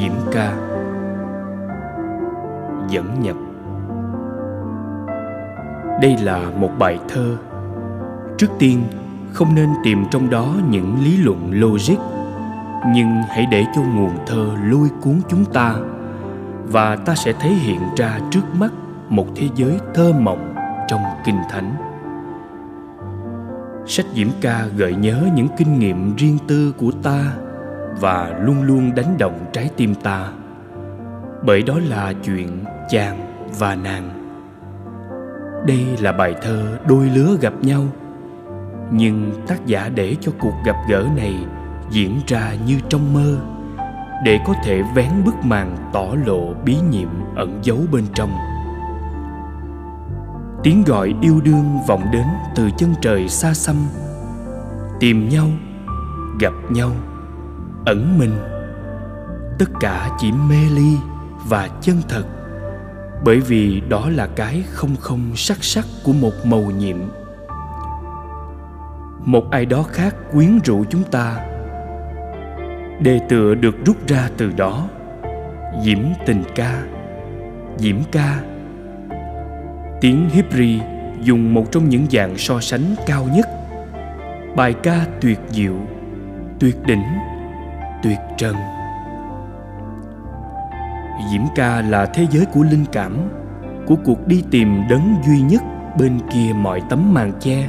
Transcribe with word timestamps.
Diễm 0.00 0.12
Ca. 0.32 0.52
Dẫn 2.88 3.20
nhập. 3.20 3.36
Đây 6.02 6.16
là 6.16 6.50
một 6.56 6.70
bài 6.78 6.98
thơ. 7.08 7.36
Trước 8.38 8.46
tiên, 8.58 8.82
không 9.32 9.54
nên 9.54 9.68
tìm 9.84 10.04
trong 10.10 10.30
đó 10.30 10.54
những 10.70 10.96
lý 11.04 11.16
luận 11.16 11.50
logic, 11.52 11.98
Nhưng 12.94 13.22
hãy 13.28 13.46
để 13.50 13.64
cho 13.74 13.82
nguồn 13.82 14.10
thơ 14.26 14.46
lôi 14.64 14.88
cuốn 15.00 15.20
chúng 15.28 15.44
ta, 15.44 15.74
Và 16.64 16.96
ta 16.96 17.14
sẽ 17.14 17.32
thấy 17.32 17.50
hiện 17.50 17.80
ra 17.96 18.20
trước 18.30 18.54
mắt 18.54 18.72
một 19.08 19.26
thế 19.36 19.48
giới 19.54 19.78
thơ 19.94 20.12
mộng 20.12 20.54
trong 20.88 21.00
Kinh 21.24 21.38
Thánh. 21.50 21.74
Sách 23.86 24.06
Diễm 24.14 24.28
Ca 24.40 24.66
gợi 24.76 24.94
nhớ 24.94 25.28
những 25.34 25.48
kinh 25.56 25.78
nghiệm 25.78 26.16
riêng 26.16 26.38
tư 26.48 26.74
của 26.78 26.90
ta 27.02 27.32
và 28.00 28.38
luôn 28.40 28.62
luôn 28.62 28.94
đánh 28.94 29.18
động 29.18 29.46
trái 29.52 29.70
tim 29.76 29.94
ta. 29.94 30.28
Bởi 31.46 31.62
đó 31.62 31.74
là 31.88 32.12
chuyện 32.24 32.64
chàng 32.90 33.46
và 33.58 33.74
nàng. 33.74 34.10
Đây 35.66 35.86
là 36.00 36.12
bài 36.12 36.34
thơ 36.42 36.78
đôi 36.88 37.10
lứa 37.14 37.36
gặp 37.40 37.52
nhau. 37.60 37.84
Nhưng 38.90 39.32
tác 39.46 39.66
giả 39.66 39.90
để 39.94 40.16
cho 40.20 40.32
cuộc 40.40 40.54
gặp 40.64 40.76
gỡ 40.88 41.06
này 41.16 41.34
diễn 41.90 42.20
ra 42.26 42.54
như 42.66 42.78
trong 42.88 43.14
mơ, 43.14 43.36
để 44.24 44.38
có 44.46 44.54
thể 44.64 44.82
vén 44.94 45.10
bức 45.24 45.34
màn 45.44 45.76
tỏ 45.92 46.06
lộ 46.26 46.54
bí 46.64 46.76
nhiệm 46.90 47.08
ẩn 47.36 47.58
giấu 47.62 47.78
bên 47.92 48.04
trong. 48.14 48.30
Tiếng 50.62 50.84
gọi 50.84 51.14
yêu 51.20 51.40
đương 51.44 51.78
vọng 51.86 52.02
đến 52.12 52.26
từ 52.54 52.70
chân 52.76 52.94
trời 53.00 53.28
xa 53.28 53.54
xăm. 53.54 53.76
Tìm 55.00 55.28
nhau, 55.28 55.46
gặp 56.40 56.52
nhau 56.70 56.90
ẩn 57.90 58.18
mình. 58.18 58.32
Tất 59.58 59.70
cả 59.80 60.10
chỉ 60.18 60.32
mê 60.32 60.56
ly 60.74 60.96
và 61.48 61.68
chân 61.80 61.96
thật, 62.08 62.24
bởi 63.24 63.40
vì 63.40 63.82
đó 63.88 64.08
là 64.08 64.26
cái 64.26 64.62
không 64.70 64.96
không 65.00 65.32
sắc 65.36 65.64
sắc 65.64 65.84
của 66.04 66.12
một 66.12 66.32
màu 66.44 66.60
nhiệm. 66.60 66.96
Một 69.24 69.50
ai 69.50 69.66
đó 69.66 69.82
khác 69.82 70.14
quyến 70.32 70.58
rũ 70.64 70.84
chúng 70.90 71.02
ta. 71.02 71.46
Đề 73.00 73.20
tựa 73.28 73.54
được 73.54 73.74
rút 73.86 73.96
ra 74.06 74.30
từ 74.36 74.52
đó, 74.56 74.88
diễm 75.84 75.98
tình 76.26 76.44
ca, 76.54 76.82
diễm 77.78 77.96
ca. 78.12 78.40
Tiếng 80.00 80.28
hebri 80.30 80.80
dùng 81.22 81.54
một 81.54 81.72
trong 81.72 81.88
những 81.88 82.06
dạng 82.10 82.38
so 82.38 82.60
sánh 82.60 82.94
cao 83.06 83.28
nhất. 83.34 83.48
Bài 84.56 84.74
ca 84.82 85.06
tuyệt 85.20 85.38
diệu, 85.50 85.76
tuyệt 86.60 86.76
đỉnh 86.86 87.02
tuyệt 88.02 88.18
trần. 88.36 88.56
Diễm 91.30 91.42
ca 91.54 91.82
là 91.82 92.06
thế 92.06 92.26
giới 92.30 92.46
của 92.46 92.62
linh 92.62 92.84
cảm, 92.92 93.16
của 93.86 93.96
cuộc 94.04 94.26
đi 94.26 94.44
tìm 94.50 94.82
đấng 94.90 95.16
duy 95.26 95.40
nhất 95.40 95.62
bên 95.98 96.20
kia 96.32 96.52
mọi 96.54 96.82
tấm 96.88 97.14
màn 97.14 97.32
che. 97.40 97.68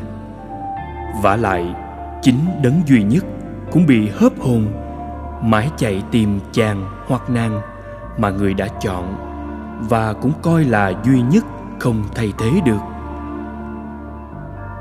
Vả 1.21 1.35
lại, 1.35 1.75
chính 2.21 2.39
đấng 2.63 2.81
duy 2.85 3.03
nhất 3.03 3.25
cũng 3.71 3.85
bị 3.85 4.09
hớp 4.09 4.31
hồn, 4.39 4.67
mãi 5.41 5.69
chạy 5.77 6.03
tìm 6.11 6.39
chàng 6.51 6.85
hoặc 7.07 7.29
nàng 7.29 7.61
mà 8.17 8.29
người 8.29 8.53
đã 8.53 8.67
chọn 8.81 9.15
và 9.89 10.13
cũng 10.13 10.31
coi 10.41 10.63
là 10.63 10.93
duy 11.03 11.21
nhất 11.21 11.45
không 11.79 12.03
thay 12.15 12.33
thế 12.37 12.51
được. 12.65 12.81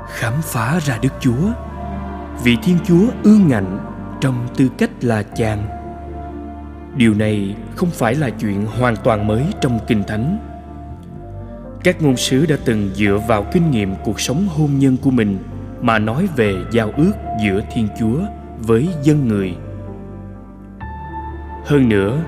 Khám 0.07 0.33
phá 0.41 0.79
ra 0.79 0.97
đức 1.01 1.13
chúa 1.19 1.51
vị 2.43 2.57
thiên 2.63 2.77
chúa 2.85 3.05
ương 3.23 3.47
ngạnh 3.47 3.90
trong 4.21 4.47
tư 4.57 4.69
cách 4.77 5.03
là 5.03 5.23
chàng. 5.23 5.59
Điều 6.95 7.13
này 7.13 7.55
không 7.75 7.89
phải 7.89 8.15
là 8.15 8.29
chuyện 8.29 8.65
hoàn 8.65 8.95
toàn 8.95 9.27
mới 9.27 9.43
trong 9.61 9.79
kinh 9.87 10.03
thánh. 10.03 10.37
Các 11.83 12.01
ngôn 12.01 12.17
sứ 12.17 12.45
đã 12.45 12.55
từng 12.65 12.89
dựa 12.93 13.19
vào 13.27 13.45
kinh 13.51 13.71
nghiệm 13.71 13.95
cuộc 14.03 14.19
sống 14.19 14.47
hôn 14.49 14.79
nhân 14.79 14.97
của 15.03 15.11
mình 15.11 15.37
mà 15.81 15.99
nói 15.99 16.27
về 16.35 16.55
giao 16.71 16.91
ước 16.97 17.11
giữa 17.43 17.61
thiên 17.73 17.87
chúa 17.99 18.19
với 18.59 18.89
dân 19.03 19.27
người. 19.27 19.55
Hơn 21.65 21.89
nữa, 21.89 22.19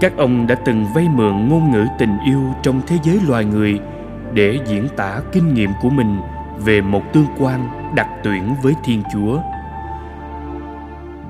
các 0.00 0.16
ông 0.16 0.46
đã 0.46 0.54
từng 0.54 0.86
vay 0.94 1.08
mượn 1.08 1.48
ngôn 1.48 1.72
ngữ 1.72 1.86
tình 1.98 2.18
yêu 2.26 2.40
trong 2.62 2.80
thế 2.86 2.96
giới 3.04 3.20
loài 3.28 3.44
người 3.44 3.80
để 4.34 4.58
diễn 4.66 4.88
tả 4.96 5.20
kinh 5.32 5.54
nghiệm 5.54 5.70
của 5.82 5.90
mình 5.90 6.20
về 6.58 6.80
một 6.80 7.02
tương 7.12 7.26
quan 7.38 7.92
đặc 7.94 8.08
tuyển 8.24 8.54
với 8.62 8.74
thiên 8.84 9.02
chúa 9.12 9.40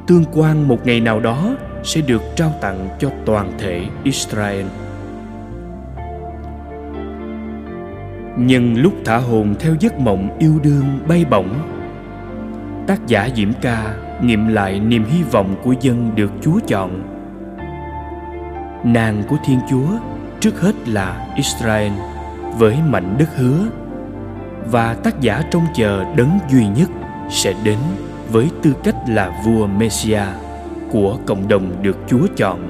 tương 0.06 0.24
quan 0.32 0.68
một 0.68 0.86
ngày 0.86 1.00
nào 1.00 1.20
đó 1.20 1.56
sẽ 1.82 2.00
được 2.00 2.22
trao 2.36 2.52
tặng 2.60 2.88
cho 2.98 3.10
toàn 3.26 3.52
thể 3.58 3.84
israel. 4.04 4.66
Nhân 8.36 8.74
lúc 8.74 8.92
thả 9.04 9.16
hồn 9.16 9.54
theo 9.58 9.74
giấc 9.80 9.98
mộng 9.98 10.36
yêu 10.38 10.60
đương 10.62 10.98
bay 11.08 11.24
bổng, 11.30 11.54
tác 12.86 13.06
giả 13.06 13.28
diễm 13.36 13.52
ca 13.60 13.94
nghiệm 14.22 14.48
lại 14.48 14.80
niềm 14.80 15.04
hy 15.04 15.22
vọng 15.22 15.56
của 15.62 15.74
dân 15.80 16.10
được 16.14 16.30
chúa 16.42 16.58
chọn. 16.66 17.02
Nàng 18.84 19.22
của 19.28 19.36
thiên 19.44 19.58
chúa 19.70 19.88
trước 20.40 20.60
hết 20.60 20.88
là 20.88 21.26
israel 21.36 21.92
với 22.58 22.76
mảnh 22.88 23.16
đất 23.18 23.36
hứa 23.36 23.66
và 24.70 24.94
tác 24.94 25.20
giả 25.20 25.42
trông 25.50 25.66
chờ 25.74 26.04
đấng 26.16 26.38
duy 26.50 26.66
nhất 26.66 26.90
sẽ 27.30 27.54
đến 27.64 27.78
với 28.32 28.50
tư 28.62 28.74
cách 28.84 28.96
là 29.08 29.42
vua 29.44 29.66
Messia 29.66 30.22
của 30.90 31.18
cộng 31.26 31.48
đồng 31.48 31.82
được 31.82 31.96
Chúa 32.08 32.26
chọn. 32.36 32.68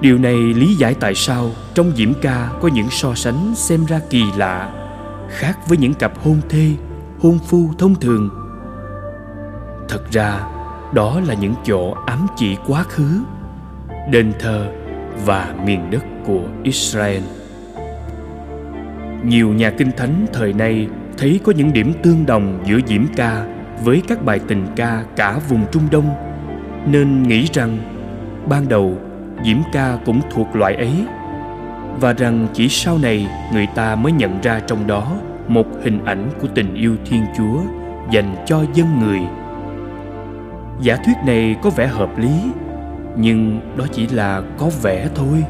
Điều 0.00 0.18
này 0.18 0.36
lý 0.36 0.74
giải 0.74 0.94
tại 1.00 1.14
sao 1.14 1.50
trong 1.74 1.92
Diễm 1.96 2.12
ca 2.22 2.48
có 2.60 2.68
những 2.68 2.86
so 2.90 3.14
sánh 3.14 3.54
xem 3.54 3.84
ra 3.84 4.00
kỳ 4.10 4.22
lạ, 4.36 4.72
khác 5.28 5.58
với 5.68 5.78
những 5.78 5.94
cặp 5.94 6.18
hôn 6.18 6.40
thê, 6.48 6.70
hôn 7.18 7.38
phu 7.38 7.70
thông 7.78 7.94
thường. 7.94 8.30
Thật 9.88 10.10
ra, 10.10 10.40
đó 10.94 11.20
là 11.26 11.34
những 11.34 11.54
chỗ 11.64 11.94
ám 12.06 12.26
chỉ 12.36 12.56
quá 12.66 12.82
khứ, 12.82 13.20
đền 14.10 14.32
thờ 14.38 14.68
và 15.24 15.54
miền 15.64 15.90
đất 15.90 16.04
của 16.26 16.42
Israel. 16.62 17.22
Nhiều 19.24 19.48
nhà 19.48 19.70
kinh 19.70 19.90
thánh 19.96 20.26
thời 20.32 20.52
nay 20.52 20.88
thấy 21.18 21.40
có 21.44 21.52
những 21.52 21.72
điểm 21.72 21.92
tương 22.02 22.26
đồng 22.26 22.64
giữa 22.66 22.78
Diễm 22.86 23.06
ca 23.16 23.55
với 23.84 24.02
các 24.08 24.24
bài 24.24 24.40
tình 24.48 24.66
ca 24.76 25.04
cả 25.16 25.38
vùng 25.48 25.64
Trung 25.72 25.82
Đông 25.90 26.14
nên 26.86 27.22
nghĩ 27.22 27.48
rằng 27.52 27.78
ban 28.48 28.68
đầu 28.68 28.98
Diễm 29.44 29.58
ca 29.72 29.98
cũng 30.04 30.20
thuộc 30.30 30.56
loại 30.56 30.74
ấy 30.74 31.06
và 32.00 32.12
rằng 32.12 32.46
chỉ 32.52 32.68
sau 32.68 32.98
này 32.98 33.28
người 33.52 33.66
ta 33.74 33.94
mới 33.94 34.12
nhận 34.12 34.40
ra 34.40 34.60
trong 34.66 34.86
đó 34.86 35.16
một 35.48 35.66
hình 35.82 36.04
ảnh 36.04 36.30
của 36.40 36.48
tình 36.54 36.74
yêu 36.74 36.96
Thiên 37.04 37.22
Chúa 37.36 37.60
dành 38.10 38.34
cho 38.46 38.64
dân 38.74 38.86
người. 39.00 39.20
Giả 40.80 40.96
thuyết 40.96 41.16
này 41.26 41.56
có 41.62 41.70
vẻ 41.70 41.86
hợp 41.86 42.18
lý, 42.18 42.42
nhưng 43.16 43.60
đó 43.76 43.84
chỉ 43.92 44.06
là 44.06 44.42
có 44.58 44.70
vẻ 44.82 45.08
thôi. 45.14 45.44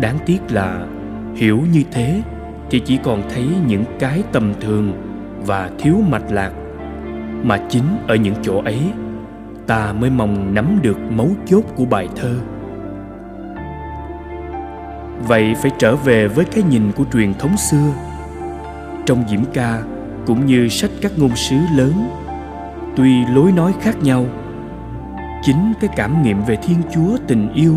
Đáng 0.00 0.18
tiếc 0.26 0.40
là 0.50 0.86
hiểu 1.34 1.60
như 1.72 1.82
thế 1.90 2.22
thì 2.70 2.80
chỉ 2.80 2.98
còn 3.02 3.22
thấy 3.34 3.48
những 3.66 3.84
cái 3.98 4.22
tầm 4.32 4.54
thường 4.60 4.92
và 5.46 5.70
thiếu 5.78 5.96
mạch 6.08 6.30
lạc 6.30 6.52
mà 7.42 7.58
chính 7.68 7.84
ở 8.06 8.14
những 8.14 8.34
chỗ 8.42 8.62
ấy, 8.64 8.80
ta 9.66 9.92
mới 9.92 10.10
mong 10.10 10.54
nắm 10.54 10.78
được 10.82 10.98
mấu 11.10 11.30
chốt 11.46 11.62
của 11.76 11.84
bài 11.84 12.08
thơ. 12.16 12.34
Vậy 15.28 15.54
phải 15.62 15.70
trở 15.78 15.96
về 15.96 16.28
với 16.28 16.44
cái 16.44 16.64
nhìn 16.70 16.92
của 16.96 17.04
truyền 17.12 17.34
thống 17.34 17.56
xưa. 17.56 17.92
Trong 19.06 19.24
diễm 19.28 19.40
ca 19.52 19.82
cũng 20.26 20.46
như 20.46 20.68
sách 20.68 20.90
các 21.00 21.12
ngôn 21.18 21.36
sứ 21.36 21.56
lớn, 21.76 21.92
tuy 22.96 23.24
lối 23.34 23.52
nói 23.52 23.74
khác 23.80 23.96
nhau, 24.02 24.26
chính 25.42 25.72
cái 25.80 25.90
cảm 25.96 26.22
nghiệm 26.22 26.42
về 26.42 26.56
thiên 26.56 26.78
chúa 26.94 27.16
tình 27.26 27.52
yêu 27.52 27.74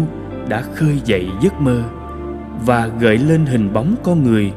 đã 0.47 0.61
khơi 0.61 1.01
dậy 1.05 1.29
giấc 1.41 1.61
mơ 1.61 1.83
và 2.65 2.87
gợi 2.87 3.17
lên 3.17 3.45
hình 3.45 3.73
bóng 3.73 3.95
con 4.03 4.23
người. 4.23 4.53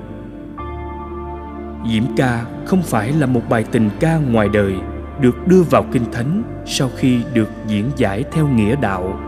Diễm 1.93 2.05
ca 2.17 2.45
không 2.65 2.83
phải 2.83 3.13
là 3.13 3.27
một 3.27 3.43
bài 3.49 3.65
tình 3.73 3.91
ca 4.01 4.17
ngoài 4.17 4.49
đời 4.53 4.75
được 5.21 5.49
đưa 5.49 5.63
vào 5.63 5.87
kinh 5.93 6.05
thánh 6.13 6.43
sau 6.67 6.91
khi 6.97 7.21
được 7.35 7.51
diễn 7.67 7.91
giải 7.97 8.25
theo 8.33 8.49
nghĩa 8.49 8.77
đạo. 8.77 9.21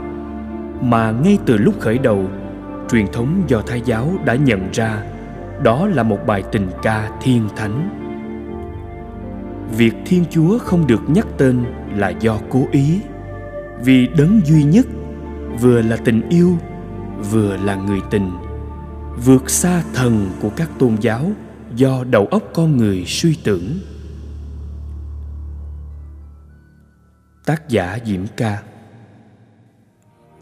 Mà 0.80 1.10
ngay 1.10 1.38
từ 1.46 1.56
lúc 1.56 1.74
khởi 1.80 1.98
đầu, 1.98 2.24
truyền 2.90 3.06
thống 3.12 3.42
do 3.46 3.62
thái 3.66 3.82
giáo 3.84 4.12
đã 4.24 4.34
nhận 4.34 4.68
ra 4.72 5.02
đó 5.62 5.86
là 5.86 6.02
một 6.02 6.18
bài 6.26 6.42
tình 6.52 6.68
ca 6.82 7.10
thiên 7.22 7.48
thánh. 7.56 8.02
Việc 9.76 9.94
thiên 10.06 10.24
chúa 10.30 10.58
không 10.58 10.86
được 10.86 11.00
nhắc 11.08 11.26
tên 11.38 11.64
là 11.96 12.08
do 12.08 12.38
cố 12.50 12.66
ý, 12.72 13.00
vì 13.84 14.06
đấng 14.18 14.40
duy 14.44 14.62
nhất, 14.62 14.86
vừa 15.60 15.82
là 15.82 15.96
tình 15.96 16.28
yêu, 16.28 16.56
vừa 17.30 17.56
là 17.56 17.74
người 17.74 18.00
tình, 18.10 18.30
vượt 19.24 19.50
xa 19.50 19.82
thần 19.94 20.30
của 20.40 20.50
các 20.56 20.70
tôn 20.78 20.96
giáo 21.00 21.30
do 21.74 22.04
đầu 22.10 22.26
óc 22.26 22.42
con 22.54 22.76
người 22.76 23.04
suy 23.06 23.36
tưởng. 23.44 23.78
Tác 27.46 27.69
giả 27.69 27.98
Diễm 28.04 28.20
Ca. 28.37 28.58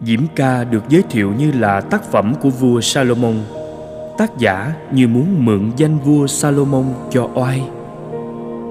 Diễm 0.01 0.21
ca 0.37 0.65
được 0.65 0.85
giới 0.89 1.03
thiệu 1.11 1.33
như 1.39 1.53
là 1.53 1.81
tác 1.81 2.03
phẩm 2.03 2.35
của 2.41 2.49
vua 2.51 2.81
Salomon. 2.81 3.35
Tác 4.19 4.39
giả 4.39 4.73
như 4.93 5.09
muốn 5.09 5.45
mượn 5.45 5.71
danh 5.77 5.99
vua 5.99 6.27
Salomon 6.27 6.85
cho 7.11 7.29
oai, 7.35 7.63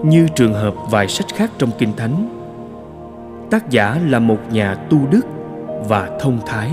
Như 0.04 0.28
trường 0.36 0.54
hợp 0.54 0.74
vài 0.92 1.08
sách 1.08 1.28
khác 1.36 1.52
trong 1.58 1.70
Kinh 1.78 1.94
Thánh. 1.94 2.30
Tác 3.50 3.70
giả 3.70 4.00
là 4.08 4.20
một 4.20 4.40
nhà 4.52 4.76
tu 4.76 4.98
đức 5.12 5.26
và 5.88 6.18
thông 6.22 6.40
thái, 6.46 6.72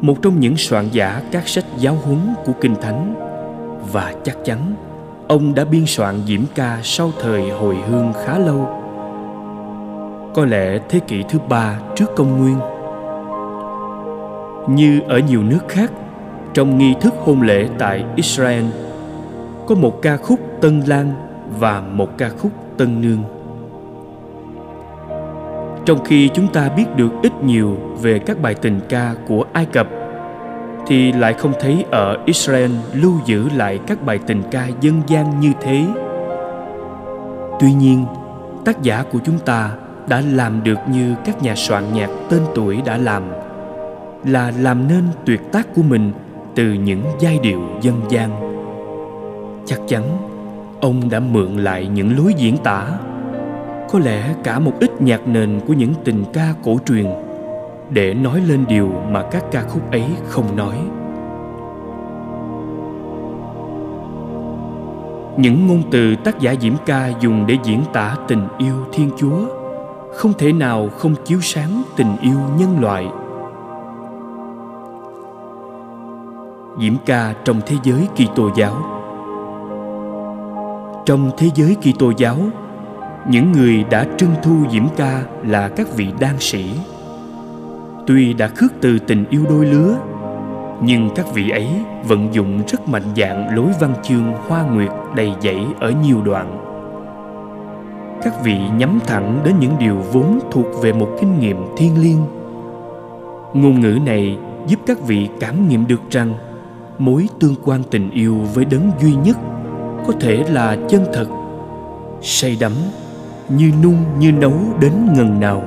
Một 0.00 0.22
trong 0.22 0.40
những 0.40 0.56
soạn 0.56 0.88
giả 0.92 1.22
các 1.32 1.48
sách 1.48 1.64
giáo 1.78 1.94
huấn 1.94 2.18
của 2.44 2.52
Kinh 2.60 2.74
Thánh. 2.82 3.14
Và 3.92 4.14
chắc 4.24 4.36
chắn, 4.44 4.74
ông 5.28 5.54
đã 5.54 5.64
biên 5.64 5.86
soạn 5.86 6.20
diễm 6.26 6.42
ca 6.54 6.80
sau 6.82 7.10
thời 7.20 7.50
hồi 7.50 7.76
hương 7.88 8.12
khá 8.26 8.38
lâu. 8.38 8.79
Có 10.34 10.44
lẽ 10.44 10.78
thế 10.88 11.00
kỷ 11.00 11.22
thứ 11.28 11.38
ba 11.48 11.78
trước 11.94 12.16
công 12.16 12.38
nguyên 12.38 12.58
Như 14.68 15.00
ở 15.08 15.18
nhiều 15.18 15.42
nước 15.42 15.68
khác 15.68 15.92
trong 16.54 16.78
nghi 16.78 16.94
thức 17.00 17.14
hôn 17.24 17.42
lễ 17.42 17.68
tại 17.78 18.04
Israel 18.16 18.64
có 19.66 19.74
một 19.74 20.02
ca 20.02 20.16
khúc 20.16 20.40
Tân 20.60 20.80
Lan 20.86 21.12
và 21.58 21.80
một 21.80 22.18
ca 22.18 22.28
khúc 22.28 22.52
Tân 22.76 23.00
Nương. 23.00 23.22
Trong 25.84 26.04
khi 26.04 26.28
chúng 26.34 26.46
ta 26.52 26.68
biết 26.68 26.84
được 26.96 27.10
ít 27.22 27.32
nhiều 27.44 27.76
về 28.00 28.18
các 28.18 28.42
bài 28.42 28.54
tình 28.54 28.80
ca 28.88 29.14
của 29.28 29.44
Ai 29.52 29.66
Cập 29.66 29.88
thì 30.86 31.12
lại 31.12 31.34
không 31.34 31.52
thấy 31.60 31.84
ở 31.90 32.16
Israel 32.24 32.70
lưu 32.92 33.12
giữ 33.24 33.48
lại 33.56 33.78
các 33.86 34.02
bài 34.02 34.18
tình 34.26 34.42
ca 34.50 34.68
dân 34.80 35.02
gian 35.06 35.40
như 35.40 35.52
thế. 35.60 35.86
Tuy 37.60 37.72
nhiên, 37.72 38.04
tác 38.64 38.82
giả 38.82 39.04
của 39.12 39.18
chúng 39.24 39.38
ta 39.38 39.70
đã 40.10 40.22
làm 40.32 40.64
được 40.64 40.78
như 40.92 41.14
các 41.24 41.42
nhà 41.42 41.54
soạn 41.56 41.84
nhạc 41.94 42.10
tên 42.30 42.40
tuổi 42.54 42.82
đã 42.84 42.96
làm, 42.96 43.22
là 44.24 44.52
làm 44.58 44.88
nên 44.88 45.04
tuyệt 45.26 45.40
tác 45.52 45.74
của 45.74 45.82
mình 45.82 46.12
từ 46.54 46.72
những 46.72 47.02
giai 47.18 47.38
điệu 47.42 47.60
dân 47.82 48.00
gian. 48.08 48.30
Chắc 49.66 49.78
chắn, 49.88 50.02
ông 50.80 51.10
đã 51.10 51.20
mượn 51.20 51.56
lại 51.56 51.86
những 51.86 52.16
lối 52.16 52.34
diễn 52.36 52.56
tả. 52.56 52.86
Có 53.90 53.98
lẽ 53.98 54.34
cả 54.44 54.58
một 54.58 54.72
ít 54.80 55.02
nhạc 55.02 55.28
nền 55.28 55.60
của 55.66 55.72
những 55.72 55.94
tình 56.04 56.24
ca 56.32 56.54
cổ 56.62 56.76
truyền 56.86 57.06
để 57.90 58.14
nói 58.14 58.40
lên 58.48 58.64
điều 58.68 58.92
mà 59.10 59.22
các 59.30 59.44
ca 59.52 59.62
khúc 59.62 59.90
ấy 59.90 60.04
không 60.28 60.56
nói. 60.56 60.74
Những 65.36 65.66
ngôn 65.66 65.82
từ 65.90 66.14
tác 66.24 66.40
giả 66.40 66.54
diễm 66.60 66.74
ca 66.86 67.08
dùng 67.20 67.46
để 67.46 67.56
diễn 67.64 67.80
tả 67.92 68.16
tình 68.28 68.48
yêu 68.58 68.74
thiên 68.92 69.10
chúa 69.18 69.59
không 70.14 70.32
thể 70.38 70.52
nào 70.52 70.88
không 70.88 71.14
chiếu 71.24 71.40
sáng 71.40 71.82
tình 71.96 72.16
yêu 72.22 72.38
nhân 72.58 72.80
loại 72.80 73.06
Diễm 76.80 76.94
ca 77.06 77.34
trong 77.44 77.60
thế 77.66 77.76
giới 77.82 78.08
Kitô 78.14 78.50
giáo. 78.56 78.74
Trong 81.06 81.30
thế 81.38 81.48
giới 81.54 81.76
Kitô 81.76 82.12
giáo, 82.16 82.36
những 83.28 83.52
người 83.52 83.84
đã 83.90 84.06
trưng 84.16 84.34
thu 84.42 84.56
Diễm 84.70 84.84
ca 84.96 85.22
là 85.46 85.68
các 85.68 85.96
vị 85.96 86.06
đan 86.20 86.34
sĩ. 86.38 86.70
Tuy 88.06 88.32
đã 88.32 88.48
khước 88.48 88.72
từ 88.80 88.98
tình 88.98 89.24
yêu 89.30 89.44
đôi 89.48 89.66
lứa, 89.66 89.96
nhưng 90.82 91.10
các 91.14 91.26
vị 91.34 91.50
ấy 91.50 91.68
vận 92.04 92.34
dụng 92.34 92.62
rất 92.68 92.88
mạnh 92.88 93.14
dạn 93.16 93.56
lối 93.56 93.68
văn 93.80 93.94
chương 94.02 94.32
hoa 94.48 94.62
nguyệt 94.62 94.90
đầy 95.16 95.32
dẫy 95.40 95.66
ở 95.80 95.92
nhiều 96.04 96.22
đoạn. 96.24 96.69
Các 98.22 98.44
vị 98.44 98.58
nhắm 98.76 98.98
thẳng 99.06 99.40
đến 99.44 99.54
những 99.60 99.78
điều 99.78 99.96
vốn 99.96 100.40
thuộc 100.50 100.66
về 100.82 100.92
một 100.92 101.08
kinh 101.20 101.38
nghiệm 101.38 101.56
thiêng 101.76 102.02
liêng. 102.02 102.26
Ngôn 103.54 103.80
ngữ 103.80 103.98
này 104.06 104.38
giúp 104.66 104.80
các 104.86 105.00
vị 105.00 105.28
cảm 105.40 105.68
nghiệm 105.68 105.86
được 105.86 106.00
rằng 106.10 106.34
mối 106.98 107.28
tương 107.40 107.54
quan 107.64 107.82
tình 107.90 108.10
yêu 108.10 108.36
với 108.54 108.64
đấng 108.64 108.90
duy 109.00 109.14
nhất 109.14 109.38
có 110.06 110.12
thể 110.20 110.44
là 110.48 110.76
chân 110.88 111.04
thật, 111.12 111.26
say 112.22 112.56
đắm, 112.60 112.72
như 113.48 113.72
nung, 113.82 113.96
như 114.18 114.32
nấu 114.32 114.54
đến 114.80 114.92
ngần 115.14 115.40
nào 115.40 115.62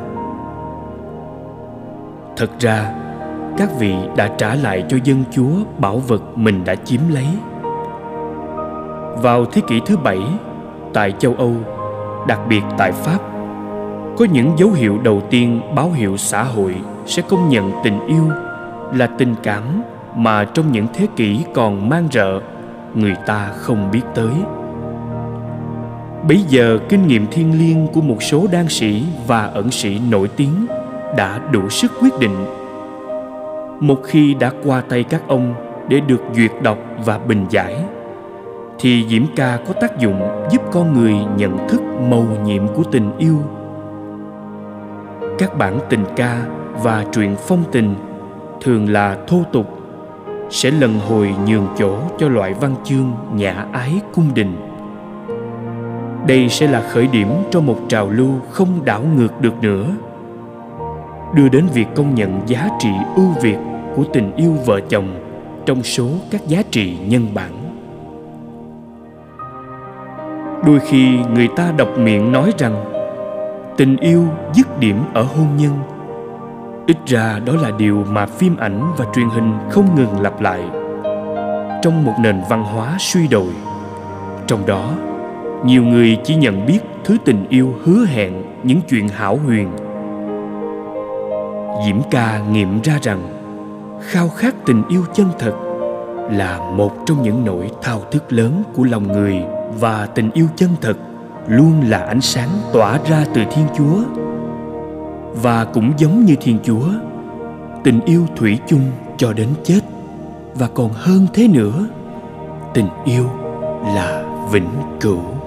thật 2.37 2.49
ra, 2.59 2.91
các 3.57 3.69
vị 3.79 3.95
đã 4.15 4.27
trả 4.37 4.55
lại 4.55 4.83
cho 4.89 4.97
dân 5.03 5.23
chúa 5.31 5.51
bảo 5.77 5.97
vật 5.97 6.23
mình 6.35 6.63
đã 6.65 6.75
chiếm 6.75 6.99
lấy 7.09 7.27
vào 9.21 9.45
thế 9.45 9.61
kỷ 9.67 9.81
thứ 9.85 9.97
bảy, 9.97 10.19
tại 10.93 11.13
châu 11.19 11.33
âu 11.37 11.53
đặc 12.27 12.39
biệt 12.49 12.61
tại 12.77 12.91
pháp. 12.91 13.19
Có 14.17 14.25
những 14.31 14.51
dấu 14.57 14.71
hiệu 14.71 14.99
đầu 15.03 15.21
tiên 15.29 15.61
báo 15.75 15.91
hiệu 15.91 16.17
xã 16.17 16.43
hội 16.43 16.75
sẽ 17.05 17.21
công 17.29 17.49
nhận 17.49 17.71
tình 17.83 18.07
yêu 18.07 18.29
là 18.93 19.07
tình 19.07 19.35
cảm 19.43 19.63
mà 20.15 20.45
trong 20.53 20.71
những 20.71 20.87
thế 20.93 21.07
kỷ 21.15 21.45
còn 21.53 21.89
mang 21.89 22.07
rợ, 22.11 22.39
người 22.95 23.15
ta 23.25 23.49
không 23.55 23.91
biết 23.91 24.01
tới. 24.15 24.31
Bấy 26.27 26.43
giờ, 26.47 26.79
kinh 26.89 27.07
nghiệm 27.07 27.27
thiên 27.31 27.59
liêng 27.59 27.87
của 27.87 28.01
một 28.01 28.23
số 28.23 28.47
đan 28.51 28.69
sĩ 28.69 29.03
và 29.27 29.43
ẩn 29.45 29.71
sĩ 29.71 29.99
nổi 30.09 30.27
tiếng 30.27 30.65
đã 31.17 31.39
đủ 31.51 31.69
sức 31.69 31.91
quyết 32.01 32.19
định. 32.19 32.45
Một 33.79 33.97
khi 34.03 34.33
đã 34.33 34.51
qua 34.63 34.81
tay 34.89 35.03
các 35.03 35.21
ông 35.27 35.53
để 35.87 35.99
được 35.99 36.21
duyệt 36.35 36.51
đọc 36.61 36.77
và 37.05 37.19
bình 37.27 37.45
giải 37.49 37.75
thì 38.79 39.05
diễm 39.09 39.23
ca 39.35 39.59
có 39.67 39.73
tác 39.73 39.99
dụng 39.99 40.21
giúp 40.51 40.61
con 40.71 40.93
người 40.93 41.13
nhận 41.37 41.67
thức 41.69 41.81
màu 42.09 42.25
nhiệm 42.45 42.67
của 42.67 42.83
tình 42.91 43.17
yêu. 43.17 43.37
Các 45.37 45.57
bản 45.57 45.79
tình 45.89 46.05
ca 46.15 46.45
và 46.83 47.05
truyện 47.11 47.35
phong 47.47 47.63
tình, 47.71 47.95
thường 48.61 48.89
là 48.89 49.17
thô 49.27 49.37
tục, 49.51 49.79
sẽ 50.49 50.71
lần 50.71 50.99
hồi 50.99 51.35
nhường 51.47 51.67
chỗ 51.77 51.97
cho 52.17 52.29
loại 52.29 52.53
văn 52.53 52.75
chương 52.83 53.11
nhã 53.33 53.65
ái 53.71 54.01
cung 54.13 54.33
đình. 54.33 54.55
Đây 56.27 56.49
sẽ 56.49 56.67
là 56.67 56.81
khởi 56.89 57.07
điểm 57.07 57.27
cho 57.51 57.61
một 57.61 57.77
trào 57.87 58.09
lưu 58.09 58.31
không 58.49 58.85
đảo 58.85 59.01
ngược 59.15 59.41
được 59.41 59.53
nữa, 59.61 59.85
đưa 61.35 61.49
đến 61.49 61.67
việc 61.73 61.87
công 61.95 62.15
nhận 62.15 62.41
giá 62.47 62.69
trị 62.79 62.89
ưu 63.15 63.29
việt 63.41 63.57
của 63.95 64.03
tình 64.13 64.35
yêu 64.35 64.53
vợ 64.65 64.79
chồng 64.89 65.07
trong 65.65 65.83
số 65.83 66.09
các 66.31 66.47
giá 66.47 66.61
trị 66.71 66.97
nhân 67.07 67.27
bản 67.33 67.62
đôi 70.65 70.79
khi 70.79 71.19
người 71.33 71.47
ta 71.55 71.71
đọc 71.77 71.89
miệng 71.97 72.31
nói 72.31 72.53
rằng, 72.57 72.85
tình 73.77 73.97
yêu 73.97 74.23
dứt 74.53 74.79
điểm 74.79 75.03
ở 75.13 75.23
hôn 75.23 75.47
nhân. 75.57 75.73
Ít 76.87 76.97
ra 77.05 77.39
đó 77.45 77.53
là 77.61 77.71
điều 77.77 78.03
mà 78.09 78.25
phim 78.25 78.57
ảnh 78.57 78.91
và 78.97 79.05
truyền 79.15 79.29
hình 79.29 79.53
không 79.69 79.95
ngừng 79.95 80.21
lặp 80.21 80.41
lại. 80.41 80.61
Trong 81.81 82.05
một 82.05 82.13
nền 82.19 82.41
văn 82.49 82.63
hóa 82.63 82.95
suy 82.99 83.27
đồi, 83.27 83.53
trong 84.47 84.65
đó, 84.65 84.91
nhiều 85.65 85.83
người 85.83 86.17
chỉ 86.23 86.35
nhận 86.35 86.65
biết 86.65 86.79
thứ 87.03 87.17
tình 87.25 87.45
yêu 87.49 87.73
hứa 87.83 88.05
hẹn 88.05 88.33
những 88.63 88.79
chuyện 88.89 89.07
hảo 89.07 89.39
huyền. 89.45 89.71
Diễm 91.85 91.97
ca 92.11 92.39
nghiệm 92.51 92.81
ra 92.81 92.93
rằng, 93.01 93.19
khao 94.01 94.29
khát 94.29 94.55
tình 94.65 94.83
yêu 94.89 95.01
chân 95.13 95.27
thật 95.39 95.53
là 96.31 96.59
một 96.75 96.91
trong 97.05 97.21
những 97.23 97.45
nỗi 97.45 97.69
thao 97.81 97.99
thức 98.11 98.33
lớn 98.33 98.63
của 98.75 98.83
lòng 98.83 99.07
người 99.07 99.43
và 99.79 100.05
tình 100.05 100.31
yêu 100.31 100.47
chân 100.55 100.69
thật 100.81 100.97
luôn 101.47 101.81
là 101.89 101.97
ánh 101.97 102.21
sáng 102.21 102.49
tỏa 102.73 102.99
ra 103.09 103.25
từ 103.33 103.41
thiên 103.51 103.65
chúa. 103.77 104.03
Và 105.41 105.65
cũng 105.65 105.93
giống 105.97 106.25
như 106.25 106.35
thiên 106.41 106.59
chúa, 106.63 106.87
tình 107.83 107.99
yêu 108.05 108.25
thủy 108.35 108.59
chung 108.67 108.91
cho 109.17 109.33
đến 109.33 109.49
chết. 109.63 109.79
Và 110.53 110.67
còn 110.73 110.89
hơn 110.93 111.27
thế 111.33 111.47
nữa, 111.47 111.87
tình 112.73 112.87
yêu 113.05 113.29
là 113.95 114.23
vĩnh 114.51 114.69
cửu. 115.01 115.42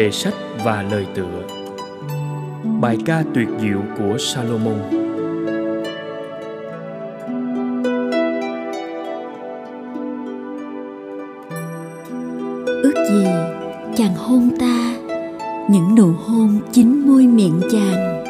Đề 0.00 0.10
sách 0.10 0.34
và 0.64 0.82
lời 0.82 1.06
tựa. 1.14 1.42
Bài 2.80 2.98
ca 3.06 3.24
tuyệt 3.34 3.48
diệu 3.60 3.82
của 3.98 4.18
Salomon. 4.18 4.78
Ước 12.66 12.94
gì 13.10 13.26
chàng 13.96 14.14
hôn 14.16 14.50
ta, 14.60 14.94
Những 15.70 15.94
nụ 15.96 16.12
hôn 16.26 16.60
chín 16.72 17.06
môi 17.06 17.26
miệng 17.26 17.60
chàng. 17.72 18.24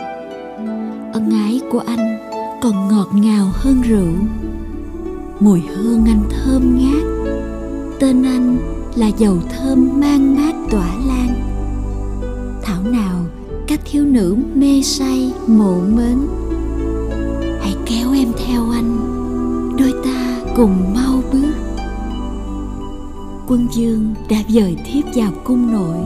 Ân 1.13 1.31
ái 1.31 1.61
của 1.71 1.83
anh 1.87 2.19
còn 2.63 2.89
ngọt 2.89 3.09
ngào 3.15 3.47
hơn 3.53 3.83
rượu. 3.83 4.13
Mùi 5.41 5.61
hương 5.61 6.05
anh 6.07 6.23
thơm 6.31 6.79
ngát, 6.79 7.33
Tên 8.01 8.23
anh 8.23 8.57
là 8.97 9.07
dầu 9.07 9.37
thơm 9.57 10.01
mang 10.01 10.37
mát 10.37 10.55
tỏa 10.71 10.95
lan 11.07 11.60
thảo 12.63 12.83
nào 12.83 13.25
các 13.67 13.81
thiếu 13.85 14.05
nữ 14.05 14.37
mê 14.55 14.83
say 14.83 15.33
mộ 15.47 15.81
mến. 15.97 16.19
Hãy 17.61 17.75
kéo 17.87 18.13
em 18.13 18.29
theo 18.47 18.71
anh, 18.71 18.99
đôi 19.79 19.95
ta 20.05 20.41
cùng 20.57 20.95
mau 20.95 21.23
bước. 21.33 21.55
Quân 23.49 23.67
dương 23.73 24.15
đã 24.29 24.37
dời 24.49 24.77
thiếp 24.87 25.05
vào 25.15 25.33
cung 25.45 25.73
nội. 25.73 25.99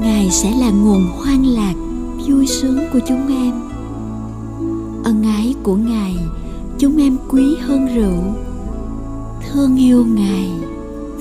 Ngài 0.00 0.30
sẽ 0.30 0.50
là 0.60 0.70
nguồn 0.70 1.06
hoan 1.16 1.42
lạc, 1.42 1.74
vui 2.28 2.46
sướng 2.46 2.78
của 2.92 3.00
chúng 3.08 3.28
em. 3.28 3.52
Ân 5.04 5.22
ái 5.22 5.54
của 5.62 5.74
ngài, 5.74 6.16
chúng 6.78 6.96
em 6.96 7.16
quý 7.28 7.56
hơn 7.60 7.86
rượu. 7.94 8.34
Thương 9.48 9.76
yêu 9.76 10.04
ngài 10.14 10.50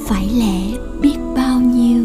phải 0.05 0.29
lẽ 0.37 0.77
biết 1.01 1.17
bao 1.35 1.59
nhiêu? 1.61 2.00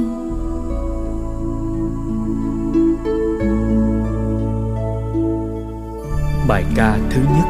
Bài 6.48 6.64
ca 6.74 6.98
thứ 7.10 7.20
nhất. 7.20 7.46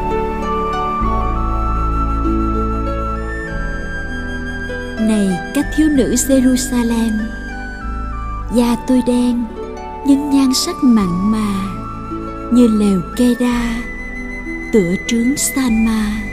Này 4.99 5.39
các 5.55 5.65
thiếu 5.75 5.89
nữ 5.89 6.15
Jerusalem, 6.27 7.11
Da 8.55 8.75
tôi 8.87 9.01
đen, 9.07 9.45
nhưng 10.07 10.29
nhan 10.29 10.53
sắc 10.53 10.75
mặn 10.83 11.31
mà, 11.31 11.63
Như 12.51 12.67
lều 12.67 13.01
kê 13.17 13.35
đa, 13.39 13.75
Tựa 14.71 14.95
trướng 15.07 15.37
Sanma 15.37 16.27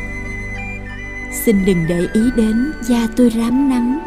xin 1.44 1.64
đừng 1.64 1.86
để 1.88 2.08
ý 2.12 2.20
đến 2.36 2.72
da 2.82 3.06
tôi 3.16 3.30
rám 3.30 3.68
nắng, 3.68 3.98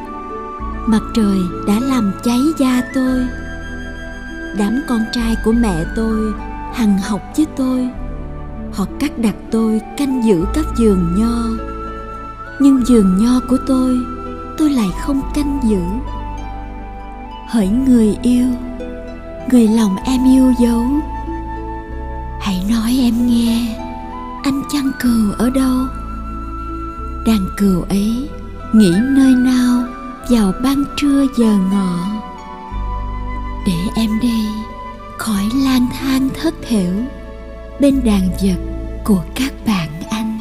mặt 0.88 1.02
trời 1.16 1.40
đã 1.68 1.80
làm 1.80 2.12
cháy 2.24 2.40
da 2.60 2.82
tôi. 2.94 3.28
Đám 4.58 4.82
con 4.88 5.00
trai 5.12 5.36
của 5.44 5.52
mẹ 5.52 5.86
tôi 5.96 6.34
hằng 6.74 6.98
học 6.98 7.22
với 7.38 7.46
tôi 7.58 7.90
họ 8.78 8.86
cắt 9.00 9.20
đặt 9.20 9.36
tôi 9.52 9.82
canh 9.98 10.24
giữ 10.24 10.46
các 10.54 10.66
vườn 10.78 11.16
nho. 11.16 11.64
Nhưng 12.60 12.84
vườn 12.88 13.18
nho 13.18 13.40
của 13.50 13.58
tôi 13.68 13.98
tôi 14.58 14.70
lại 14.70 14.90
không 15.02 15.22
canh 15.34 15.60
giữ. 15.64 15.82
Hỡi 17.48 17.68
người 17.68 18.18
yêu, 18.22 18.48
người 19.52 19.68
lòng 19.68 19.96
em 20.06 20.26
yêu 20.26 20.54
dấu. 20.60 20.84
Hãy 22.42 22.64
nói 22.70 22.98
em 23.02 23.28
nghe, 23.28 23.76
anh 24.44 24.62
chăn 24.74 24.92
cừu 25.00 25.32
ở 25.38 25.50
đâu? 25.50 25.78
Đàn 27.26 27.50
cừu 27.58 27.82
ấy 27.90 28.30
nghỉ 28.74 28.92
nơi 29.10 29.36
nào 29.36 29.84
vào 30.30 30.52
ban 30.64 30.84
trưa 30.98 31.26
giờ 31.38 31.58
ngọ? 31.72 31.98
Để 33.68 33.78
em 33.96 34.20
đi 34.22 34.46
khỏi 35.18 35.44
lang 35.64 35.88
thang 36.00 36.30
thất 36.42 36.54
thểu 36.68 36.94
bên 37.80 38.02
đàn 38.06 38.22
vật 38.42 38.58
của 39.04 39.24
các 39.36 39.54
bạn 39.68 39.90
anh. 40.10 40.38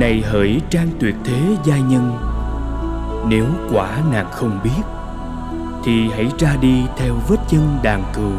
Này 0.00 0.22
hỡi 0.26 0.60
trang 0.70 0.88
tuyệt 1.00 1.14
thế 1.24 1.56
gia 1.64 1.78
nhân, 1.78 2.18
nếu 3.28 3.46
quả 3.72 3.98
nàng 4.12 4.30
không 4.30 4.60
biết, 4.64 4.82
thì 5.84 6.08
hãy 6.08 6.30
ra 6.38 6.56
đi 6.60 6.82
theo 6.96 7.14
vết 7.28 7.36
chân 7.48 7.78
đàn 7.82 8.02
cừu 8.14 8.32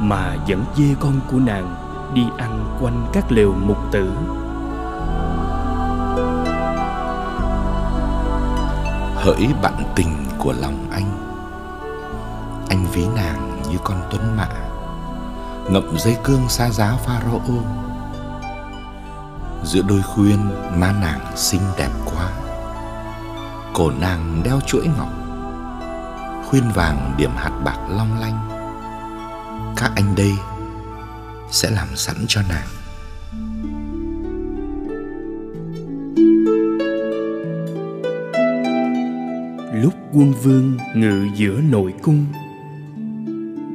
mà 0.00 0.36
dẫn 0.46 0.64
dê 0.76 0.94
con 1.00 1.20
của 1.30 1.38
nàng 1.38 1.74
đi 2.14 2.22
ăn 2.38 2.78
quanh 2.80 3.06
các 3.12 3.32
lều 3.32 3.54
mục 3.66 3.78
tử. 3.92 4.10
Hỡi 9.28 9.48
bạn 9.62 9.92
tình 9.96 10.26
của 10.38 10.52
lòng 10.52 10.90
anh. 10.90 11.10
Anh 12.68 12.86
ví 12.92 13.06
nàng 13.16 13.62
như 13.70 13.76
con 13.84 14.02
tuấn 14.10 14.36
mã, 14.36 14.48
ngậm 15.70 15.98
dây 15.98 16.16
cương 16.24 16.48
xa 16.48 16.70
giá 16.70 16.96
pharaoh 17.04 17.42
giữa 19.64 19.82
đôi 19.82 20.02
khuyên 20.02 20.38
má 20.76 20.92
nàng 21.00 21.36
xinh 21.36 21.60
đẹp 21.76 21.90
quá, 22.04 22.30
cổ 23.74 23.90
nàng 23.90 24.42
đeo 24.44 24.60
chuỗi 24.66 24.86
ngọc, 24.98 25.12
khuyên 26.48 26.70
vàng 26.74 27.14
điểm 27.16 27.32
hạt 27.36 27.60
bạc 27.64 27.78
long 27.88 28.20
lanh. 28.20 28.48
Các 29.76 29.90
anh 29.96 30.14
đây 30.14 30.32
sẽ 31.50 31.70
làm 31.70 31.96
sẵn 31.96 32.16
cho 32.28 32.40
nàng. 32.48 32.77
Quân 40.18 40.32
vương 40.42 40.76
ngự 40.94 41.26
giữa 41.34 41.60
nội 41.70 41.94
cung 42.02 42.24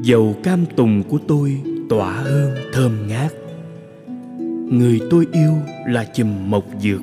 dầu 0.02 0.36
cam 0.44 0.66
tùng 0.76 1.04
của 1.04 1.18
tôi 1.28 1.62
tỏa 1.90 2.14
hương 2.14 2.52
thơm 2.74 3.08
ngát 3.08 3.32
người 4.70 5.00
tôi 5.10 5.28
yêu 5.32 5.54
là 5.88 6.06
chùm 6.16 6.50
mộc 6.50 6.64
dược 6.80 7.02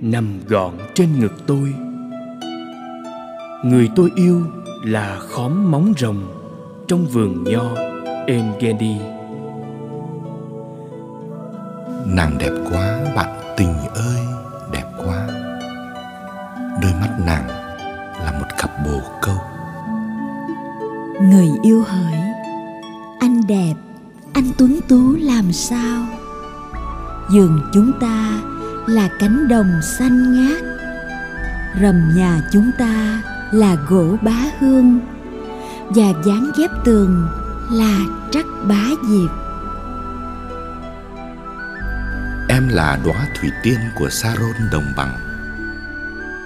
nằm 0.00 0.40
gọn 0.46 0.74
trên 0.94 1.08
ngực 1.20 1.32
tôi 1.46 1.74
người 3.64 3.88
tôi 3.96 4.10
yêu 4.16 4.42
là 4.84 5.18
khóm 5.18 5.70
móng 5.70 5.92
rồng 5.98 6.24
trong 6.88 7.06
vườn 7.06 7.44
nho 7.44 7.76
Engedi. 8.26 8.96
Nàng 12.06 12.38
đẹp 12.38 12.52
quá 12.70 13.00
bạn 13.16 13.54
tình 13.56 13.74
ơi, 13.94 14.20
đẹp 14.72 14.84
quá. 15.04 15.28
Đôi 16.82 16.92
mắt 17.00 17.18
nàng 17.26 17.59
Người 21.30 21.48
yêu 21.62 21.84
hỡi, 21.88 22.20
anh 23.20 23.46
đẹp, 23.46 23.74
anh 24.32 24.44
tuấn 24.58 24.80
tú 24.88 25.16
làm 25.20 25.52
sao? 25.52 26.06
Giường 27.30 27.60
chúng 27.72 27.92
ta 28.00 28.40
là 28.86 29.08
cánh 29.18 29.48
đồng 29.48 29.80
xanh 29.82 30.32
ngát, 30.32 30.62
rầm 31.82 32.10
nhà 32.16 32.40
chúng 32.52 32.70
ta 32.78 33.22
là 33.52 33.76
gỗ 33.88 34.16
bá 34.22 34.44
hương. 34.60 35.00
Và 35.88 36.12
dán 36.24 36.50
ghép 36.58 36.70
tường 36.84 37.28
là 37.70 37.98
trắc 38.30 38.46
bá 38.68 38.84
diệp. 39.08 39.30
Em 42.48 42.68
là 42.68 42.98
đóa 43.04 43.26
thủy 43.40 43.50
tiên 43.62 43.78
của 43.94 44.10
sa 44.10 44.34
rôn 44.40 44.70
đồng 44.72 44.92
bằng 44.96 45.14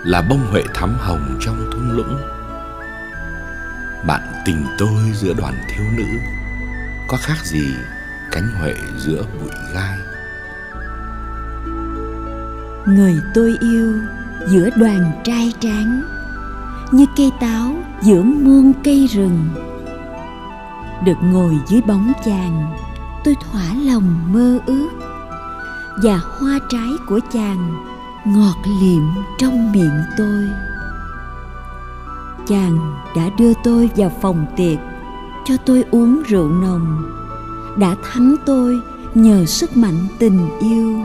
là 0.05 0.23
bông 0.23 0.47
huệ 0.51 0.63
thắm 0.75 0.95
hồng 0.99 1.39
trong 1.41 1.71
thung 1.73 1.91
lũng 1.91 2.19
tình 4.45 4.65
tôi 4.79 5.13
giữa 5.15 5.33
đoàn 5.33 5.55
thiếu 5.69 5.85
nữ. 5.97 6.19
Có 7.09 7.17
khác 7.17 7.45
gì 7.45 7.75
cánh 8.31 8.49
huệ 8.61 8.75
giữa 8.99 9.25
bụi 9.41 9.51
gai? 9.75 9.99
Người 12.87 13.15
tôi 13.35 13.57
yêu 13.61 13.95
giữa 14.49 14.71
đoàn 14.77 15.13
trai 15.25 15.53
tráng, 15.61 16.03
như 16.93 17.07
cây 17.17 17.33
táo 17.41 17.75
giữa 18.03 18.23
muôn 18.23 18.73
cây 18.85 19.07
rừng. 19.07 19.49
Được 21.05 21.17
ngồi 21.23 21.59
dưới 21.69 21.81
bóng 21.81 22.13
chàng, 22.25 22.77
tôi 23.25 23.35
thỏa 23.41 23.75
lòng 23.75 24.33
mơ 24.33 24.59
ước, 24.67 24.89
và 26.03 26.17
hoa 26.17 26.59
trái 26.69 26.91
của 27.09 27.21
chàng 27.33 27.85
ngọt 28.25 28.57
liệm 28.81 29.03
trong 29.39 29.73
miệng 29.73 30.03
tôi 30.17 30.49
chàng 32.49 32.95
đã 33.17 33.31
đưa 33.39 33.53
tôi 33.65 33.91
vào 33.97 34.13
phòng 34.23 34.47
tiệc, 34.57 34.79
cho 35.45 35.57
tôi 35.67 35.85
uống 35.91 36.23
rượu 36.23 36.49
nồng. 36.49 37.03
Đã 37.79 37.97
thắng 38.03 38.35
tôi 38.47 38.81
nhờ 39.15 39.45
sức 39.45 39.77
mạnh 39.77 40.07
tình 40.19 40.49
yêu. 40.61 41.01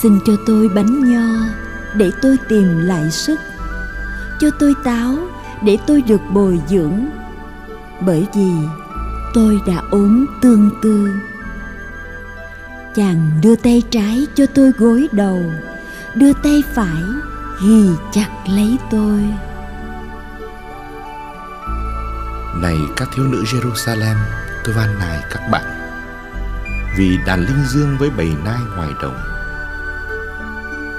Xin 0.00 0.18
cho 0.26 0.32
tôi 0.46 0.68
bánh 0.68 1.12
nho 1.12 1.44
để 1.96 2.10
tôi 2.22 2.36
tìm 2.48 2.78
lại 2.78 3.10
sức. 3.10 3.40
Cho 4.40 4.50
tôi 4.58 4.74
táo 4.84 5.16
để 5.62 5.78
tôi 5.86 6.02
được 6.02 6.20
bồi 6.32 6.60
dưỡng. 6.68 7.06
Bởi 8.06 8.26
vì 8.34 8.50
tôi 9.34 9.60
đã 9.66 9.82
ốm 9.90 10.26
tương 10.40 10.70
tư. 10.82 11.08
Chàng 12.94 13.30
đưa 13.42 13.56
tay 13.56 13.82
trái 13.90 14.26
cho 14.34 14.46
tôi 14.46 14.72
gối 14.78 15.08
đầu, 15.12 15.42
đưa 16.14 16.32
tay 16.32 16.62
phải 16.74 17.02
ghi 17.62 17.90
chặt 18.12 18.28
lấy 18.46 18.78
tôi. 18.90 19.20
Này 22.62 22.78
các 22.96 23.08
thiếu 23.14 23.24
nữ 23.24 23.44
jerusalem 23.44 24.16
tôi 24.64 24.74
van 24.74 24.98
nài 24.98 25.22
các 25.30 25.48
bạn, 25.50 25.64
vì 26.96 27.18
đàn 27.26 27.40
linh 27.40 27.64
dương 27.68 27.96
với 27.98 28.10
bầy 28.10 28.32
nai 28.44 28.58
ngoài 28.76 28.88
đồng, 29.02 29.18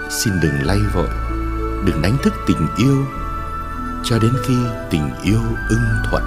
xin 0.10 0.34
đừng 0.42 0.64
lay 0.64 0.80
vội, 0.94 1.10
đừng 1.86 2.02
đánh 2.02 2.18
thức 2.24 2.34
tình 2.48 2.68
yêu 2.78 3.06
cho 4.04 4.20
đến 4.20 4.34
khi 4.46 4.58
tình 4.90 5.10
yêu 5.22 5.42
ưng 5.70 5.86
thuận. 6.10 6.24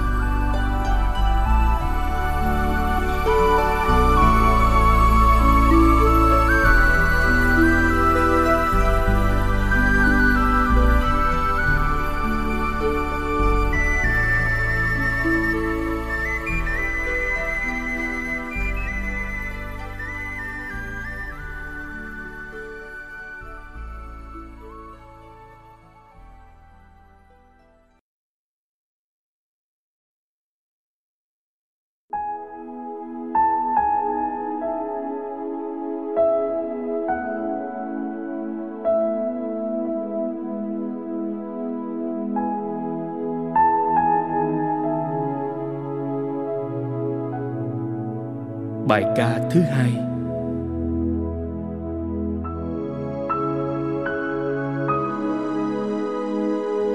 Ca 49.15 49.39
thứ 49.51 49.61
hai. 49.61 49.91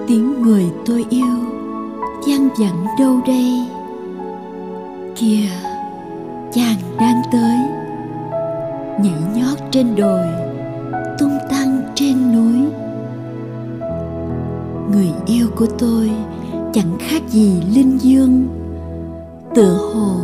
Tiếng 0.08 0.42
người 0.42 0.64
tôi 0.86 1.04
yêu 1.10 1.36
vang 2.26 2.48
vẳng 2.58 2.86
đâu 2.98 3.20
đây? 3.26 3.66
Kìa, 5.16 5.48
chàng 6.52 6.78
đang 7.00 7.22
tới. 7.32 7.56
Nhảy 9.02 9.22
nhót 9.34 9.58
trên 9.70 9.96
đồi, 9.96 10.26
Tung 11.18 11.38
tăng 11.50 11.82
trên 11.94 12.32
núi. 12.32 12.70
Người 14.92 15.12
yêu 15.26 15.46
của 15.56 15.66
tôi 15.78 16.10
chẳng 16.72 16.98
khác 17.00 17.22
gì 17.28 17.62
linh 17.74 17.98
dương. 17.98 18.48
Tựa 19.54 19.78
hồ 19.94 20.16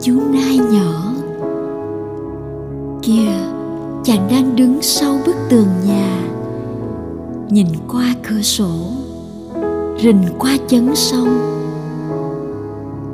chú 0.00 0.20
nai 0.32 0.58
nhỏ 0.72 1.09
kìa 3.02 3.32
chàng 4.04 4.28
đang 4.30 4.56
đứng 4.56 4.82
sau 4.82 5.18
bức 5.26 5.36
tường 5.48 5.68
nhà. 5.86 6.22
Nhìn 7.48 7.66
qua 7.88 8.14
cửa 8.28 8.42
sổ, 8.42 8.70
rình 10.02 10.24
qua 10.38 10.56
chấn 10.68 10.94
sông. 10.94 11.56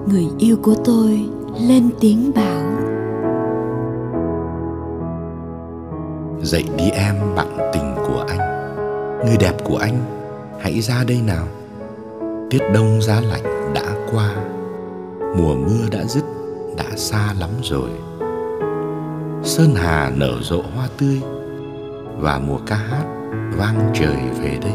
Người 0.06 0.26
yêu 0.38 0.56
của 0.62 0.74
tôi 0.84 1.20
lên 1.60 1.90
tiếng 2.00 2.30
bảo. 2.34 2.62
Dậy 6.42 6.64
đi 6.76 6.90
em, 6.90 7.14
bạn 7.36 7.70
tình 7.72 7.94
của 8.06 8.24
anh. 8.28 8.38
Người 9.26 9.36
đẹp 9.40 9.54
của 9.64 9.76
anh, 9.76 9.98
hãy 10.60 10.80
ra 10.80 11.04
đây 11.06 11.20
nào. 11.26 11.46
Tiết 12.50 12.60
đông 12.74 13.02
giá 13.02 13.20
lạnh 13.20 13.72
đã 13.74 13.96
qua. 14.12 14.34
Mùa 15.38 15.54
mưa 15.54 15.88
đã 15.90 16.04
dứt, 16.04 16.24
đã 16.76 16.84
xa 16.96 17.34
lắm 17.40 17.50
rồi 17.62 17.90
sơn 19.46 19.74
hà 19.74 20.12
nở 20.16 20.32
rộ 20.42 20.62
hoa 20.74 20.88
tươi 20.98 21.20
và 22.18 22.38
mùa 22.38 22.58
ca 22.66 22.76
hát 22.76 23.04
vang 23.58 23.90
trời 23.94 24.16
về 24.40 24.58
đây. 24.62 24.72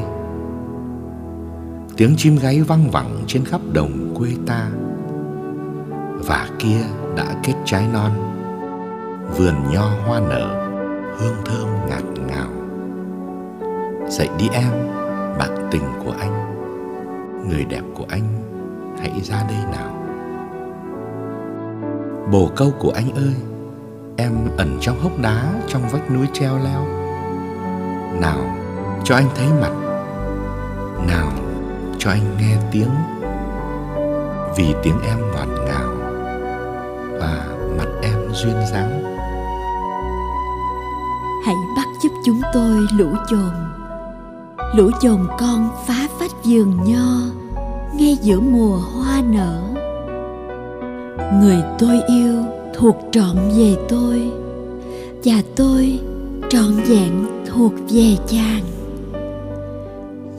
Tiếng 1.98 2.14
chim 2.18 2.38
gáy 2.42 2.62
văng 2.62 2.90
vẳng 2.92 3.24
trên 3.28 3.46
khắp 3.46 3.62
đồng 3.74 4.16
quê 4.18 4.30
ta 4.48 4.70
và 6.28 6.50
kia 6.60 6.82
đã 7.16 7.26
kết 7.44 7.54
trái 7.66 7.84
non, 7.94 8.12
vườn 9.38 9.56
nho 9.74 9.90
hoa 10.06 10.20
nở, 10.20 10.72
hương 11.18 11.36
thơm 11.46 11.68
ngạt 11.90 12.04
ngào. 12.28 12.50
Dậy 14.10 14.30
đi 14.40 14.48
em 14.54 14.72
bạn 15.40 15.68
tình 15.72 15.84
của 16.06 16.14
anh, 16.20 16.34
người 17.50 17.66
đẹp 17.66 17.84
của 17.96 18.06
anh 18.10 18.24
hãy 19.00 19.22
ra 19.24 19.44
đây 19.50 19.60
nào. 19.72 19.94
Bồ 22.32 22.50
câu 22.56 22.72
của 22.80 22.92
anh 22.96 23.12
ơi 23.16 23.51
em 24.22 24.48
ẩn 24.58 24.78
trong 24.82 25.00
hốc 25.00 25.12
đá 25.22 25.54
trong 25.68 25.82
vách 25.92 26.12
núi 26.12 26.28
treo 26.34 26.58
leo. 26.58 26.86
Nào, 28.22 28.40
cho 29.04 29.16
anh 29.16 29.30
thấy 29.36 29.48
mặt. 29.62 29.72
Nào, 31.08 31.32
cho 31.98 32.10
anh 32.10 32.38
nghe 32.40 32.58
tiếng. 32.72 32.90
Vì 34.58 34.74
tiếng 34.84 35.02
em 35.08 35.18
ngọt 35.32 35.48
ngào 35.66 35.94
và 37.20 37.46
mặt 37.78 37.88
em 38.02 38.18
duyên 38.34 38.56
dáng. 38.72 39.04
Hãy 41.46 41.56
bắt 41.78 41.88
giúp 42.04 42.12
chúng 42.26 42.42
tôi 42.54 42.78
lũ 42.98 43.10
chồn 43.30 43.72
lũ 44.76 44.92
chồn 45.02 45.28
con 45.40 45.70
phá 45.88 46.08
vách 46.20 46.46
vườn 46.46 46.78
nho, 46.84 47.18
ngay 47.94 48.18
giữa 48.22 48.40
mùa 48.40 48.78
hoa 48.78 49.22
nở. 49.22 49.62
Người 51.42 51.64
tôi 51.80 52.02
yêu 52.08 52.61
thuộc 52.76 52.96
trọn 53.12 53.38
về 53.58 53.76
tôi, 53.90 54.32
và 55.24 55.44
tôi 55.56 56.00
trọn 56.50 56.74
vẹn 56.88 57.26
thuộc 57.46 57.74
về 57.90 58.16
chàng. 58.28 58.64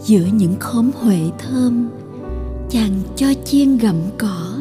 Giữa 0.04 0.24
những 0.32 0.54
khóm 0.60 0.90
huệ 0.94 1.20
thơm, 1.38 1.88
chàng 2.70 2.94
cho 3.16 3.26
chiên 3.44 3.78
gặm 3.78 3.96
cỏ. 4.18 4.56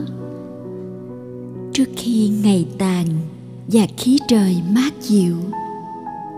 Trước 1.74 1.90
khi 1.98 2.32
ngày 2.44 2.66
tàn 2.78 3.06
và 3.68 3.88
khí 3.98 4.18
trời 4.28 4.58
mát 4.76 4.94
dịu, 5.02 5.36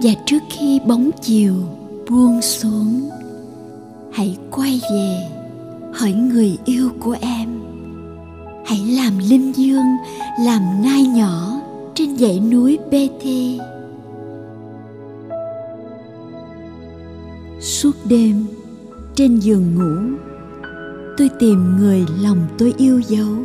và 0.04 0.12
trước 0.26 0.44
khi 0.50 0.80
bóng 0.88 1.10
chiều 1.22 1.54
buông 2.10 2.42
xuống, 2.42 3.10
hãy 4.12 4.38
quay 4.52 4.82
về 4.92 5.30
hỏi 5.94 6.14
người 6.14 6.58
yêu 6.66 6.90
của 7.00 7.16
em 7.22 7.53
hãy 8.66 8.80
làm 8.80 9.18
linh 9.18 9.52
dương, 9.56 9.98
làm 10.40 10.62
nai 10.84 11.04
nhỏ 11.04 11.62
trên 11.96 12.18
dãy 12.18 12.40
núi 12.40 12.80
bê 12.92 13.10
thê. 13.22 13.58
Suốt 17.60 17.92
đêm, 18.06 18.46
trên 19.16 19.40
giường 19.40 19.76
ngủ, 19.76 20.18
tôi 21.18 21.30
tìm 21.40 21.78
người 21.78 22.06
lòng 22.22 22.48
tôi 22.58 22.74
yêu 22.78 23.02
dấu. 23.08 23.36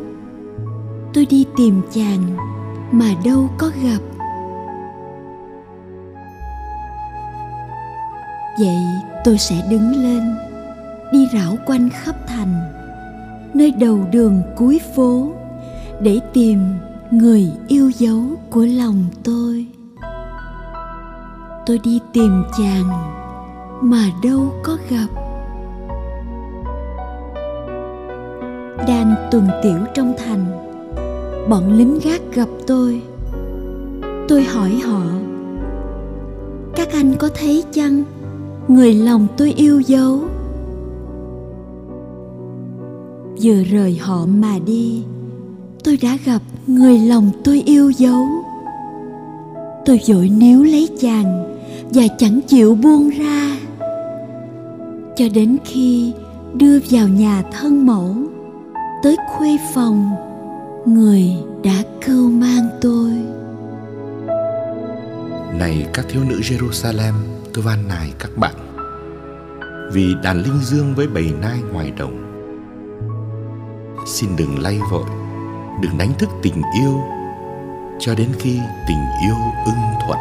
Tôi 1.15 1.27
đi 1.27 1.45
tìm 1.57 1.83
chàng 1.95 2.37
mà 2.93 3.15
đâu 3.25 3.51
có 3.59 3.71
gặp. 3.85 3.99
Vậy 8.59 8.77
tôi 9.25 9.39
sẽ 9.39 9.67
đứng 9.71 10.03
lên, 10.03 10.23
đi 11.13 11.29
rảo 11.33 11.57
quanh 11.67 11.89
khắp 11.91 12.17
thành 12.27 12.78
nơi 13.55 13.71
đầu 13.71 13.99
đường 14.13 14.43
cuối 14.57 14.81
phố 14.97 15.33
để 16.01 16.21
tìm 16.33 16.59
người 17.11 17.53
yêu 17.69 17.91
dấu 17.99 18.23
của 18.51 18.67
lòng 18.77 19.05
tôi. 19.25 19.67
Tôi 21.67 21.79
đi 21.85 22.01
tìm 22.13 22.45
chàng 22.59 22.89
mà 23.83 24.05
đâu 24.25 24.53
có 24.63 24.77
gặp. 24.91 25.07
Đang 28.89 29.15
tuần 29.31 29.49
tiểu 29.63 29.79
trong 29.95 30.15
thành, 30.19 30.45
bọn 31.49 31.73
lính 31.73 31.99
gác 32.05 32.21
gặp 32.35 32.49
tôi. 32.67 33.03
Tôi 34.29 34.43
hỏi 34.43 34.71
họ, 34.85 35.03
các 36.77 36.89
anh 36.93 37.15
có 37.19 37.29
thấy 37.35 37.65
chăng 37.73 38.05
người 38.69 38.95
lòng 38.95 39.27
tôi 39.37 39.53
yêu 39.53 39.81
dấu? 39.81 40.28
Vừa 43.43 43.63
rời 43.63 43.97
họ 43.97 44.27
mà 44.27 44.59
đi, 44.67 45.03
tôi 45.85 45.99
đã 46.03 46.19
gặp 46.25 46.43
người 46.67 46.99
lòng 46.99 47.31
tôi 47.45 47.63
yêu 47.67 47.91
dấu. 47.91 48.27
Tôi 49.85 50.01
vội 50.09 50.29
níu 50.29 50.65
lấy 50.65 50.89
chàng 51.01 51.59
và 51.95 52.03
chẳng 52.19 52.41
chịu 52.49 52.75
buông 52.75 53.11
ra. 53.11 53.57
Cho 55.17 55.25
đến 55.35 55.57
khi 55.65 56.13
đưa 56.55 56.79
vào 56.91 57.09
nhà 57.09 57.43
thân 57.53 57.87
mẫu, 57.87 58.17
tới 59.03 59.17
khuê 59.29 59.59
phòng, 59.75 60.11
người 60.87 61.25
đã 61.65 61.83
cưu 62.07 62.31
mang 62.31 62.69
tôi. 62.81 63.11
Này 65.59 65.87
các 65.93 66.07
thiếu 66.09 66.23
nữ 66.29 66.41
Jerusalem, 66.41 67.13
tôi 67.55 67.65
van 67.65 67.89
nài 67.89 68.13
các 68.19 68.37
bạn. 68.37 68.55
Vì 69.93 70.15
đàn 70.23 70.43
linh 70.43 70.59
dương 70.63 70.95
với 70.95 71.07
bầy 71.07 71.31
nai 71.41 71.59
ngoài 71.73 71.93
đồng 71.99 72.28
xin 74.09 74.37
đừng 74.37 74.59
lay 74.59 74.79
vội, 74.91 75.05
đừng 75.81 75.99
đánh 75.99 76.13
thức 76.19 76.29
tình 76.43 76.63
yêu 76.81 77.01
cho 77.99 78.15
đến 78.15 78.29
khi 78.39 78.61
tình 78.89 79.05
yêu 79.23 79.35
ưng 79.65 80.07
thuận. 80.07 80.19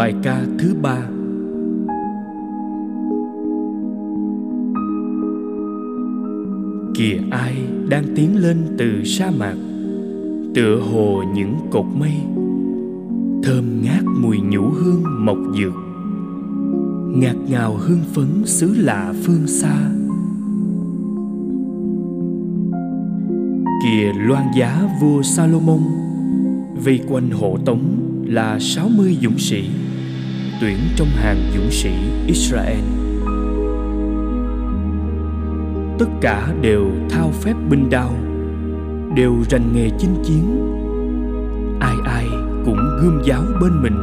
Bài 0.00 0.14
ca 0.22 0.46
thứ 0.58 0.74
ba. 0.82 0.96
Kìa 6.94 7.18
ai 7.30 7.56
đang 7.88 8.04
tiến 8.16 8.36
lên 8.36 8.56
từ 8.78 9.04
sa 9.04 9.30
mạc, 9.38 9.54
Tựa 10.54 10.80
hồ 10.92 11.22
những 11.34 11.56
cột 11.70 11.84
mây. 11.98 12.12
Thơm 13.42 13.82
ngát 13.82 14.04
mùi 14.04 14.40
nhũ 14.40 14.68
hương 14.68 15.02
mộc 15.26 15.38
dược, 15.58 15.74
Ngạt 17.20 17.36
ngào 17.48 17.76
hương 17.76 18.02
phấn 18.14 18.46
xứ 18.46 18.74
lạ 18.76 19.14
phương 19.24 19.46
xa. 19.46 19.90
Kìa 23.82 24.12
loan 24.26 24.44
giá 24.56 24.88
vua 25.00 25.22
Salomon 25.22 25.80
Vây 26.84 27.00
quanh 27.08 27.30
hộ 27.30 27.58
tống 27.64 28.10
là 28.26 28.58
60 28.58 29.16
dũng 29.22 29.38
sĩ 29.38 29.64
tuyển 30.60 30.78
trong 30.96 31.08
hàng 31.08 31.50
dũng 31.54 31.70
sĩ 31.70 31.90
Israel. 32.26 32.80
Tất 35.98 36.06
cả 36.20 36.54
đều 36.60 36.86
thao 37.10 37.30
phép 37.30 37.54
binh 37.70 37.90
đao, 37.90 38.14
đều 39.14 39.36
rành 39.50 39.72
nghề 39.74 39.90
chinh 39.98 40.14
chiến. 40.24 40.70
Ai 41.80 41.94
ai 42.04 42.26
cũng 42.64 42.78
gươm 43.02 43.22
giáo 43.24 43.42
bên 43.60 43.82
mình, 43.82 43.96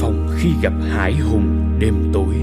phòng 0.00 0.28
khi 0.36 0.50
gặp 0.62 0.72
hải 0.90 1.16
hùng 1.16 1.76
đêm 1.78 1.94
tối. 2.12 2.34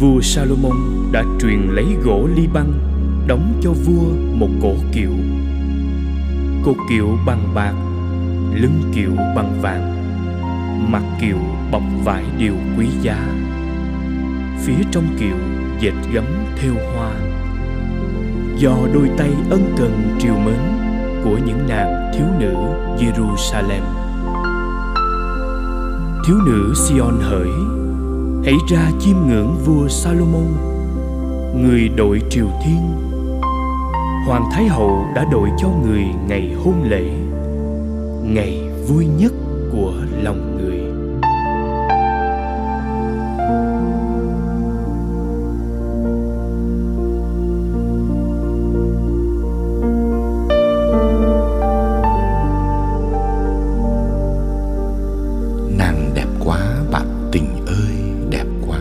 Vua 0.00 0.20
Salomon 0.20 0.76
đã 1.12 1.24
truyền 1.40 1.60
lấy 1.70 1.86
gỗ 2.04 2.28
ly 2.36 2.46
băng 2.52 2.72
đóng 3.26 3.60
cho 3.62 3.70
vua 3.72 4.34
một 4.34 4.48
cổ 4.62 4.74
kiệu. 4.92 5.12
Cổ 6.64 6.74
kiệu 6.90 7.06
bằng 7.26 7.54
bạc, 7.54 7.74
lưng 8.54 8.82
kiệu 8.94 9.10
bằng 9.36 9.58
vàng 9.62 9.99
mặt 10.88 11.02
kiệu 11.20 11.38
bọc 11.70 11.82
vải 12.04 12.24
điều 12.38 12.54
quý 12.78 12.86
giá. 13.02 13.28
Phía 14.64 14.84
trong 14.90 15.04
kiệu 15.18 15.36
dệt 15.80 15.94
gấm 16.12 16.24
thêu 16.56 16.74
hoa. 16.94 17.12
Do 18.56 18.76
đôi 18.94 19.10
tay 19.16 19.30
ân 19.50 19.74
cần 19.76 20.16
triều 20.18 20.34
mến 20.34 20.60
của 21.24 21.38
những 21.46 21.68
nàng 21.68 22.12
thiếu 22.14 22.26
nữ 22.38 22.54
Jerusalem. 22.98 23.82
Thiếu 26.26 26.36
nữ 26.46 26.74
Sion 26.74 27.20
hỡi, 27.20 27.50
hãy 28.44 28.54
ra 28.68 28.90
chiêm 29.00 29.16
ngưỡng 29.26 29.56
vua 29.64 29.88
Salomon, 29.88 30.46
người 31.54 31.88
đội 31.88 32.22
triều 32.30 32.46
thiên. 32.64 32.80
Hoàng 34.26 34.44
thái 34.52 34.68
hậu 34.68 35.06
đã 35.14 35.24
đội 35.32 35.48
cho 35.58 35.68
người 35.68 36.04
ngày 36.28 36.54
hôn 36.64 36.82
lễ, 36.82 37.10
ngày 38.24 38.70
vui 38.88 39.06
nhất 39.06 39.32
của 39.72 39.94
lòng 40.22 40.58
người. 40.58 40.80
Nàng 55.78 56.10
đẹp 56.14 56.26
quá, 56.44 56.58
bạn 56.92 57.28
tình 57.32 57.66
ơi, 57.66 57.94
đẹp 58.30 58.46
quá. 58.66 58.78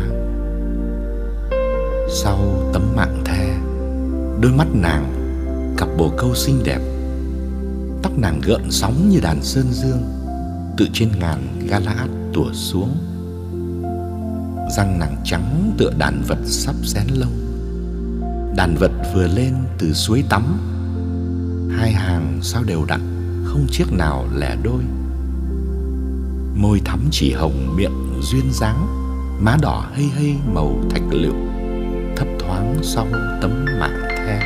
Sau 2.24 2.38
tấm 2.74 2.82
mạng 2.96 3.22
the, 3.26 3.58
đôi 4.42 4.52
mắt 4.52 4.68
nàng 4.74 5.14
cặp 5.78 5.88
bồ 5.98 6.12
câu 6.18 6.36
xinh 6.36 6.64
đẹp, 6.64 6.80
tóc 8.02 8.12
nàng 8.18 8.42
gợn 8.46 8.72
sóng 8.72 9.10
như 9.10 9.20
đàn 9.20 9.44
sơn 9.44 9.66
dương 9.72 10.19
tự 10.80 10.88
trên 10.94 11.10
ngàn 11.20 11.68
Galaad 11.68 12.10
tủa 12.34 12.52
xuống. 12.54 12.98
Răng 14.78 15.00
nàng 15.00 15.16
trắng 15.24 15.74
tựa 15.78 15.92
đàn 15.98 16.22
vật 16.28 16.38
sắp 16.46 16.76
xén 16.84 17.04
lông 17.08 17.50
đàn 18.56 18.76
vật 18.76 18.92
vừa 19.14 19.28
lên 19.28 19.54
từ 19.78 19.94
suối 19.94 20.24
tắm. 20.30 20.44
Hai 21.78 21.92
hàng 21.92 22.40
sao 22.42 22.64
đều 22.64 22.86
đặn, 22.86 23.00
không 23.46 23.68
chiếc 23.72 23.94
nào 23.94 24.28
lẻ 24.36 24.56
đôi. 24.64 24.84
Môi 26.56 26.82
thắm 26.86 27.00
chỉ 27.12 27.34
hồng 27.34 27.76
miệng 27.76 28.22
duyên 28.22 28.52
dáng, 28.52 28.88
má 29.42 29.58
đỏ 29.62 29.90
hây 29.94 30.06
hây 30.06 30.36
màu 30.54 30.84
thạch 30.90 31.04
lựu, 31.12 31.36
thấp 32.16 32.28
thoáng 32.40 32.76
sau 32.84 33.08
tấm 33.42 33.66
mạng 33.80 34.00
the. 34.10 34.40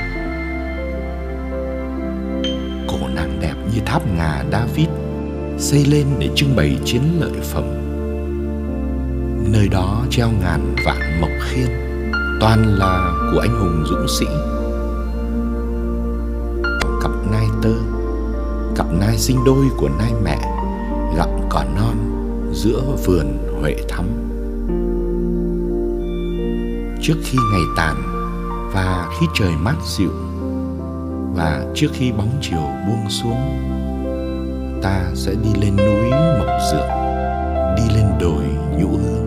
Cổ 2.87 3.07
nàng 3.15 3.39
đẹp 3.41 3.55
như 3.73 3.79
tháp 3.85 4.07
ngà 4.07 4.43
David 4.51 5.02
xây 5.57 5.85
lên 5.85 6.07
để 6.19 6.29
trưng 6.35 6.55
bày 6.55 6.77
chiến 6.85 7.01
lợi 7.19 7.41
phẩm. 7.41 7.63
Nơi 9.51 9.67
đó 9.67 10.05
treo 10.09 10.29
ngàn 10.41 10.75
vạn 10.85 11.21
mộc 11.21 11.29
khiên, 11.41 11.67
toàn 12.41 12.75
là 12.77 13.13
của 13.31 13.39
anh 13.39 13.59
hùng 13.59 13.83
dũng 13.85 14.07
sĩ. 14.19 14.25
Cặp 17.01 17.11
nai 17.31 17.45
tơ, 17.61 17.73
cặp 18.75 18.87
nai 18.99 19.17
sinh 19.17 19.37
đôi 19.45 19.65
của 19.77 19.89
nai 19.99 20.11
mẹ 20.23 20.39
gặm 21.17 21.29
cỏ 21.49 21.63
non 21.75 21.95
giữa 22.53 22.81
vườn 23.05 23.37
huệ 23.61 23.75
thắm. 23.89 24.05
Trước 27.01 27.15
khi 27.23 27.37
ngày 27.51 27.63
tàn 27.77 27.95
và 28.73 29.09
khi 29.19 29.25
trời 29.33 29.51
mát 29.61 29.75
dịu, 29.97 30.11
và 31.35 31.65
trước 31.75 31.87
khi 31.93 32.11
bóng 32.11 32.31
chiều 32.41 32.61
buông 32.87 33.09
xuống 33.09 33.39
ta 34.83 35.11
sẽ 35.13 35.31
đi 35.43 35.61
lên 35.61 35.75
núi 35.75 36.09
mộc 36.11 36.47
dược, 36.71 36.85
đi 37.77 37.95
lên 37.95 38.05
đồi 38.19 38.43
nhũ 38.79 38.87
hương 38.87 39.23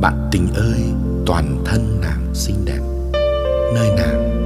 bạn 0.00 0.28
tình 0.32 0.48
ơi, 0.54 0.80
toàn 1.26 1.62
thân 1.64 2.00
nàng 2.00 2.34
xinh 2.34 2.64
đẹp, 2.64 2.80
nơi 3.74 3.88
nàng 3.96 4.42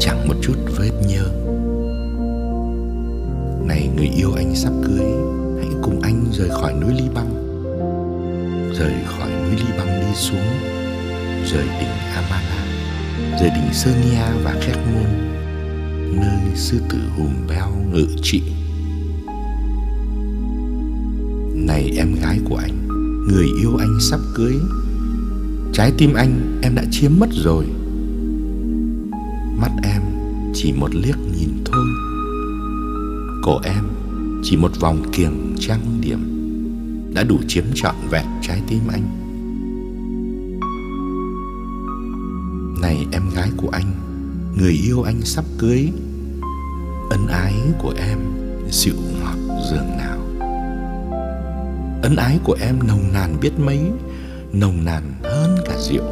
chẳng 0.00 0.28
một 0.28 0.34
chút 0.42 0.54
vết 0.78 0.90
nhơ. 1.08 1.24
Này 3.66 3.88
người 3.96 4.10
yêu 4.16 4.32
anh 4.36 4.54
sắp 4.54 4.72
cưới, 4.84 5.06
hãy 5.58 5.68
cùng 5.82 6.00
anh 6.02 6.24
rời 6.32 6.48
khỏi 6.48 6.72
núi 6.80 6.92
ly 6.94 7.08
băng 7.14 7.42
rời 8.78 8.92
khỏi 9.06 9.30
núi 9.30 9.56
ly 9.56 9.78
băng 9.78 10.00
đi 10.00 10.14
xuống, 10.14 10.46
rời 11.52 11.64
đỉnh 11.80 12.14
amala, 12.14 12.64
rời 13.40 13.50
đỉnh 13.50 13.72
sơn 13.72 13.94
và 14.44 14.54
khét 14.60 14.76
môn 14.76 15.31
nơi 16.20 16.56
sư 16.56 16.80
tử 16.88 16.98
hùm 17.16 17.30
beo 17.48 17.68
ngự 17.92 18.06
trị. 18.22 18.42
Này 21.54 21.90
em 21.96 22.14
gái 22.22 22.38
của 22.44 22.56
anh, 22.56 22.88
người 23.28 23.46
yêu 23.60 23.76
anh 23.76 23.98
sắp 24.00 24.20
cưới, 24.34 24.54
trái 25.72 25.92
tim 25.98 26.14
anh, 26.14 26.60
em 26.62 26.74
đã 26.74 26.84
chiếm 26.90 27.10
mất 27.18 27.28
rồi. 27.32 27.64
Mắt 29.60 29.70
em 29.82 30.02
chỉ 30.54 30.72
một 30.72 30.94
liếc 30.94 31.16
nhìn 31.18 31.50
thôi. 31.64 31.86
Cổ 33.42 33.60
em 33.64 33.84
chỉ 34.42 34.56
một 34.56 34.80
vòng 34.80 35.02
kiềng 35.12 35.54
trang 35.60 36.00
điểm 36.00 36.18
đã 37.14 37.22
đủ 37.22 37.38
chiếm 37.48 37.64
trọn 37.74 37.94
vẹn 38.10 38.26
trái 38.42 38.62
tim 38.68 38.80
anh. 38.92 39.02
Này 42.82 43.06
em 43.12 43.22
gái 43.34 43.50
của 43.56 43.68
anh 43.68 43.91
người 44.58 44.72
yêu 44.72 45.02
anh 45.02 45.22
sắp 45.22 45.44
cưới. 45.58 45.92
Ân 47.10 47.26
ái 47.26 47.54
của 47.78 47.94
em 47.96 48.18
dịu 48.70 48.94
ngọt 49.20 49.58
dường 49.70 49.96
nào. 49.98 50.18
Ân 52.02 52.16
ái 52.16 52.38
của 52.44 52.56
em 52.60 52.78
nồng 52.88 53.12
nàn 53.12 53.36
biết 53.40 53.52
mấy, 53.58 53.80
nồng 54.52 54.84
nàn 54.84 55.02
hơn 55.22 55.56
cả 55.66 55.74
rượu. 55.78 56.04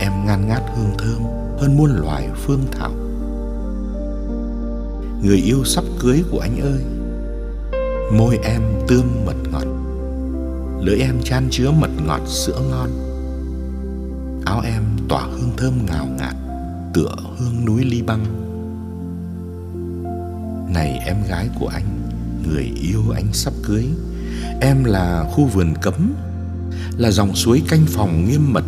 Em 0.00 0.12
ngan 0.26 0.48
ngát 0.48 0.62
hương 0.76 0.94
thơm 0.98 1.22
hơn 1.58 1.76
muôn 1.76 1.90
loài 2.00 2.28
phương 2.34 2.64
thảo. 2.72 2.92
Người 5.22 5.36
yêu 5.36 5.64
sắp 5.64 5.84
cưới 6.00 6.22
của 6.30 6.38
anh 6.38 6.60
ơi, 6.60 6.82
môi 8.18 8.38
em 8.42 8.62
tươm 8.88 9.04
mật 9.26 9.36
ngọt, 9.52 9.66
lưỡi 10.80 10.98
em 10.98 11.14
chan 11.24 11.48
chứa 11.50 11.70
mật 11.70 11.90
ngọt 12.06 12.20
sữa 12.26 12.60
ngon. 12.70 12.90
Áo 14.44 14.60
em 14.64 14.82
tỏa 15.08 15.22
hương 15.22 15.50
thơm 15.56 15.86
ngào 15.86 16.06
ngạt 16.18 16.34
tựa 16.94 17.14
hương 17.38 17.64
núi 17.64 17.84
ly 17.84 18.02
băng 18.02 18.24
này 20.74 21.00
em 21.06 21.16
gái 21.28 21.48
của 21.60 21.68
anh, 21.68 21.84
người 22.48 22.72
yêu 22.82 23.02
anh 23.14 23.32
sắp 23.32 23.52
cưới, 23.62 23.84
em 24.60 24.84
là 24.84 25.24
khu 25.32 25.46
vườn 25.46 25.74
cấm, 25.82 26.14
là 26.96 27.10
dòng 27.10 27.34
suối 27.34 27.62
canh 27.68 27.86
phòng 27.86 28.24
nghiêm 28.24 28.52
mật, 28.52 28.64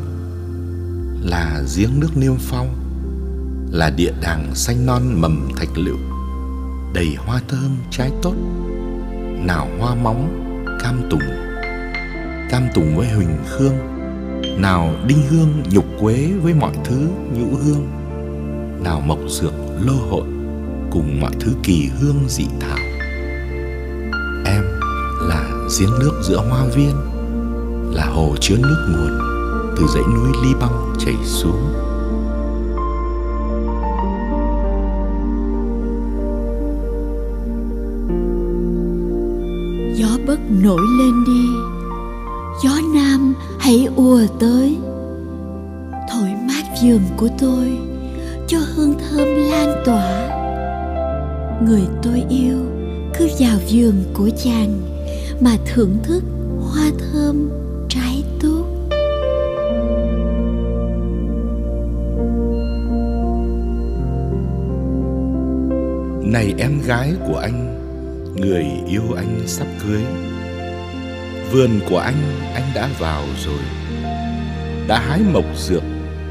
là 1.22 1.62
giếng 1.76 2.00
nước 2.00 2.16
niêm 2.16 2.34
phong, 2.38 2.74
là 3.70 3.90
địa 3.90 4.12
đàng 4.22 4.54
xanh 4.54 4.86
non 4.86 5.20
mầm 5.20 5.48
thạch 5.56 5.78
lựu, 5.78 5.98
đầy 6.94 7.14
hoa 7.18 7.40
thơm 7.48 7.76
trái 7.90 8.10
tốt, 8.22 8.34
nào 9.38 9.68
hoa 9.78 9.94
móng, 9.94 10.46
cam 10.82 11.02
tùng 11.10 11.50
cam 12.50 12.68
tùng 12.74 12.96
với 12.96 13.08
huỳnh 13.08 13.38
khương 13.48 13.74
nào 14.58 14.94
đinh 15.06 15.22
hương 15.30 15.62
nhục 15.70 15.84
quế 16.00 16.32
với 16.42 16.54
mọi 16.54 16.72
thứ 16.84 17.08
nhũ 17.32 17.56
hương 17.56 17.99
nào 18.84 19.00
mộc 19.00 19.18
dược 19.28 19.52
lô 19.80 19.94
hội 20.10 20.24
cùng 20.90 21.20
mọi 21.20 21.30
thứ 21.40 21.52
kỳ 21.62 21.90
hương 22.00 22.28
dị 22.28 22.46
thảo. 22.60 22.78
Em 24.44 24.62
là 25.20 25.50
giếng 25.78 25.98
nước 26.00 26.20
giữa 26.22 26.36
hoa 26.50 26.64
viên, 26.74 26.94
là 27.94 28.06
hồ 28.06 28.34
chứa 28.40 28.56
nước 28.56 28.86
nguồn 28.90 29.18
từ 29.76 29.86
dãy 29.94 30.02
núi 30.14 30.32
ly 30.44 30.54
băng 30.60 30.94
chảy 30.98 31.14
xuống. 31.24 31.72
Gió 39.94 40.18
bất 40.26 40.38
nổi 40.62 40.80
lên 40.98 41.24
đi, 41.24 41.46
gió 42.64 42.80
nam 42.94 43.34
hãy 43.58 43.88
ùa 43.96 44.20
tới. 44.40 44.76
Thổi 46.10 46.28
mát 46.48 46.64
giường 46.82 47.02
của 47.16 47.28
tôi 47.40 47.78
cho 48.50 48.58
hương 48.58 48.94
thơm 48.98 49.28
lan 49.50 49.82
tỏa. 49.84 50.28
Người 51.66 51.82
tôi 52.02 52.24
yêu 52.28 52.58
cứ 53.18 53.28
vào 53.38 53.58
giường 53.66 54.04
của 54.14 54.30
chàng 54.44 54.80
mà 55.40 55.56
thưởng 55.66 55.96
thức 56.02 56.22
hoa 56.60 56.90
thơm 56.98 57.50
trái 57.88 58.24
tốt. 58.42 58.64
Này 66.22 66.54
em 66.58 66.80
gái 66.86 67.12
của 67.28 67.36
anh, 67.36 67.76
người 68.36 68.64
yêu 68.88 69.02
anh 69.16 69.40
sắp 69.46 69.66
cưới. 69.84 70.02
Vườn 71.52 71.70
của 71.90 71.98
anh 71.98 72.22
anh 72.54 72.70
đã 72.74 72.88
vào 72.98 73.24
rồi. 73.46 73.64
Đã 74.88 75.00
hái 75.00 75.20
mộc 75.32 75.44
dược, 75.56 75.82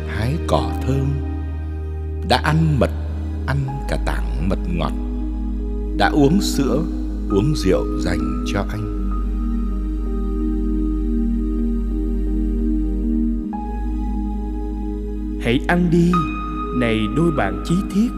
hái 0.07 0.33
cỏ 0.47 0.71
thơm 0.87 1.28
đã 2.29 2.37
ăn 2.37 2.79
mật, 2.79 2.89
ăn 3.47 3.57
cả 3.87 3.97
tảng 4.05 4.49
mật 4.49 4.59
ngọt. 4.67 4.93
Đã 5.97 6.09
uống 6.09 6.41
sữa, 6.41 6.83
uống 7.29 7.53
rượu 7.55 7.85
dành 8.01 8.45
cho 8.53 8.65
anh. 8.69 8.95
Hãy 15.41 15.59
ăn 15.67 15.89
đi, 15.91 16.11
này 16.79 16.99
đôi 17.15 17.31
bạn 17.31 17.63
chí 17.65 17.75
thiết. 17.93 18.09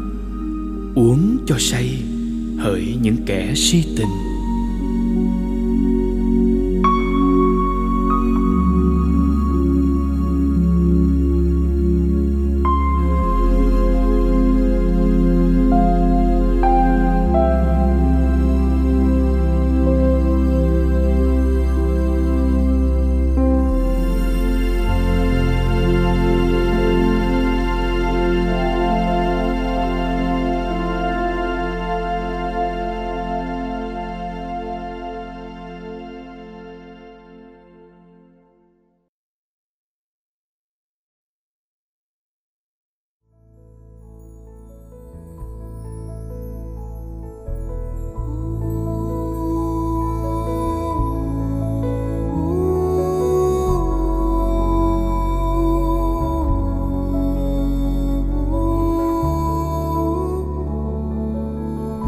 Uống 0.96 1.38
cho 1.46 1.56
say, 1.60 2.04
hỡi 2.58 2.98
những 3.02 3.18
kẻ 3.26 3.54
si 3.56 3.84
tình. 3.98 4.31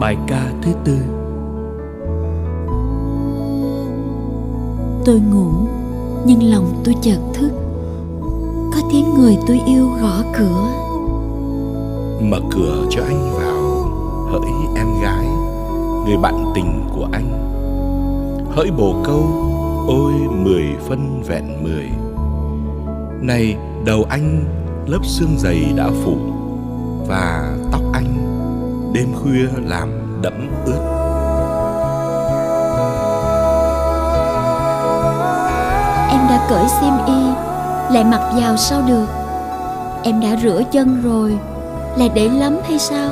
Bài 0.04 0.18
ca 0.28 0.52
thứ 0.62 0.72
tư. 0.86 0.98
Tôi 5.06 5.20
ngủ 5.20 5.48
nhưng 6.26 6.44
lòng 6.44 6.82
tôi 6.84 6.96
chợt 7.02 7.20
thức. 7.34 7.52
Có 8.74 8.82
tiếng 8.92 9.14
người 9.18 9.38
tôi 9.48 9.62
yêu 9.66 9.90
gõ 10.02 10.24
cửa. 10.38 10.68
Mở 12.22 12.40
cửa 12.52 12.86
cho 12.90 13.04
anh 13.04 13.32
vào 13.34 13.86
hỡi 14.32 14.52
em 14.76 14.88
gái 15.04 15.26
người 16.06 16.18
bạn 16.18 16.52
tình 16.56 16.84
của 16.96 17.08
anh. 17.12 17.30
Hỡi 18.52 18.72
bồ 18.72 18.96
câu 19.04 19.24
ôi 19.88 20.14
mười 20.44 20.64
phân 20.88 21.24
vẹn 21.28 21.64
mười. 21.64 21.90
Này 23.22 23.58
đầu 23.86 24.06
anh 24.10 24.44
lớp 24.88 25.06
xương 25.06 25.38
dày 25.38 25.74
đã 25.76 25.90
phủ 26.04 26.16
đêm 29.04 29.16
khuya 29.22 29.48
làm 29.66 29.90
đẫm 30.22 30.34
ướt. 30.66 30.80
Em 36.10 36.22
đã 36.30 36.46
cởi 36.50 36.66
xiêm 36.68 36.94
y, 37.08 37.24
lại 37.94 38.04
mặc 38.04 38.32
vào 38.36 38.58
sao 38.58 38.82
được? 38.88 39.06
Em 40.04 40.20
đã 40.20 40.36
rửa 40.44 40.62
chân 40.72 41.02
rồi 41.04 41.38
lại 41.98 42.10
để 42.14 42.30
lắm 42.30 42.58
hay 42.70 42.80
sao? 42.80 43.10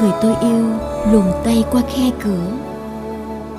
Người 0.00 0.12
tôi 0.22 0.34
yêu 0.40 0.66
luồn 1.12 1.24
tay 1.44 1.64
qua 1.72 1.82
khe 1.94 2.10
cửa, 2.24 2.46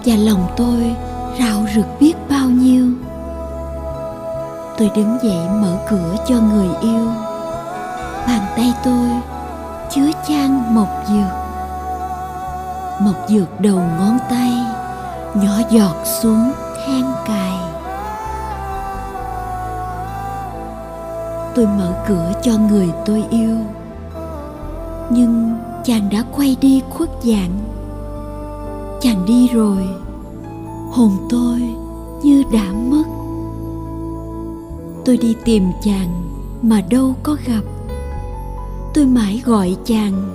và 0.06 0.16
lòng 0.16 0.48
tôi 0.58 0.96
rạo 1.40 1.66
rực 1.76 1.86
biết 2.00 2.14
bao 2.30 2.50
nhiêu. 2.50 2.86
Tôi 4.78 4.92
đứng 4.96 5.18
dậy 5.24 5.40
mở 5.62 5.78
cửa 5.90 6.16
cho 6.28 6.36
người 6.36 6.70
yêu. 6.82 7.08
Bàn 8.28 8.42
tay 8.56 8.74
tôi 8.86 9.10
chứa 9.96 10.12
chan 10.28 10.76
mộc 10.76 10.88
dược. 11.08 11.34
Mộc 13.02 13.16
dược 13.30 13.62
đầu 13.62 13.76
ngón 13.76 14.18
tay, 14.30 14.52
nhỏ 15.36 15.54
giọt 15.70 15.96
xuống 16.06 16.52
then 16.86 17.06
cài. 17.26 17.58
Tôi 21.56 21.66
mở 21.66 21.94
cửa 22.08 22.32
cho 22.42 22.52
người 22.58 22.90
tôi 23.06 23.24
yêu, 23.30 23.58
nhưng 25.10 25.58
chàng 25.84 26.10
đã 26.12 26.24
quay 26.36 26.58
đi 26.62 26.82
khuất 26.90 27.10
dạng. 27.24 27.60
Chàng 29.02 29.26
đi 29.26 29.48
rồi, 29.48 29.88
hồn 30.92 31.12
tôi 31.30 31.62
như 32.24 32.44
đã 32.54 32.72
mất. 32.74 33.04
Tôi 35.06 35.18
đi 35.18 35.36
tìm 35.46 35.72
chàng 35.84 36.22
mà 36.62 36.82
đâu 36.90 37.16
có 37.24 37.36
gặp 37.46 37.81
tôi 38.94 39.06
mãi 39.06 39.42
gọi 39.46 39.78
chàng 39.86 40.34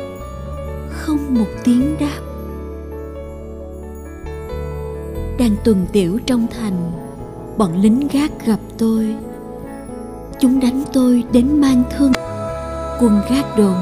không 0.90 1.18
một 1.30 1.46
tiếng 1.64 1.96
đáp. 2.00 2.20
Đang 5.38 5.56
tuần 5.64 5.86
tiểu 5.92 6.18
trong 6.26 6.46
thành, 6.58 6.92
bọn 7.56 7.80
lính 7.80 8.08
gác 8.12 8.46
gặp 8.46 8.58
tôi. 8.78 9.16
Chúng 10.40 10.60
đánh 10.60 10.82
tôi 10.92 11.24
đến 11.32 11.60
mang 11.60 11.82
thương, 11.96 12.12
quân 13.00 13.20
gác 13.30 13.58
đồn 13.58 13.76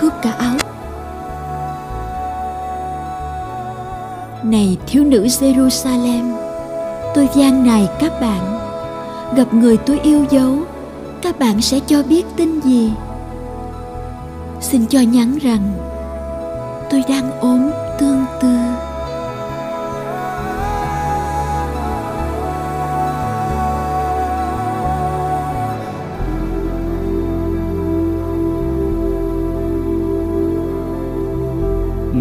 cướp 0.00 0.12
cả 0.22 0.30
áo. 0.30 0.56
Này 4.44 4.76
thiếu 4.86 5.04
nữ 5.04 5.24
jerusalem, 5.24 6.36
tôi 7.14 7.28
gian 7.36 7.66
này 7.66 7.88
các 8.00 8.12
bạn, 8.20 8.58
gặp 9.36 9.54
người 9.54 9.76
tôi 9.76 10.00
yêu 10.02 10.24
dấu, 10.30 10.56
các 11.22 11.38
bạn 11.38 11.60
sẽ 11.60 11.80
cho 11.86 12.02
biết 12.02 12.26
tin 12.36 12.60
gì? 12.60 12.92
Xin 14.60 14.86
cho 14.86 15.00
nhắn 15.00 15.38
rằng, 15.42 15.72
tôi 16.90 17.02
đang 17.08 17.40
ốm 17.40 17.70
tương 17.98 18.24
tư. 18.42 18.48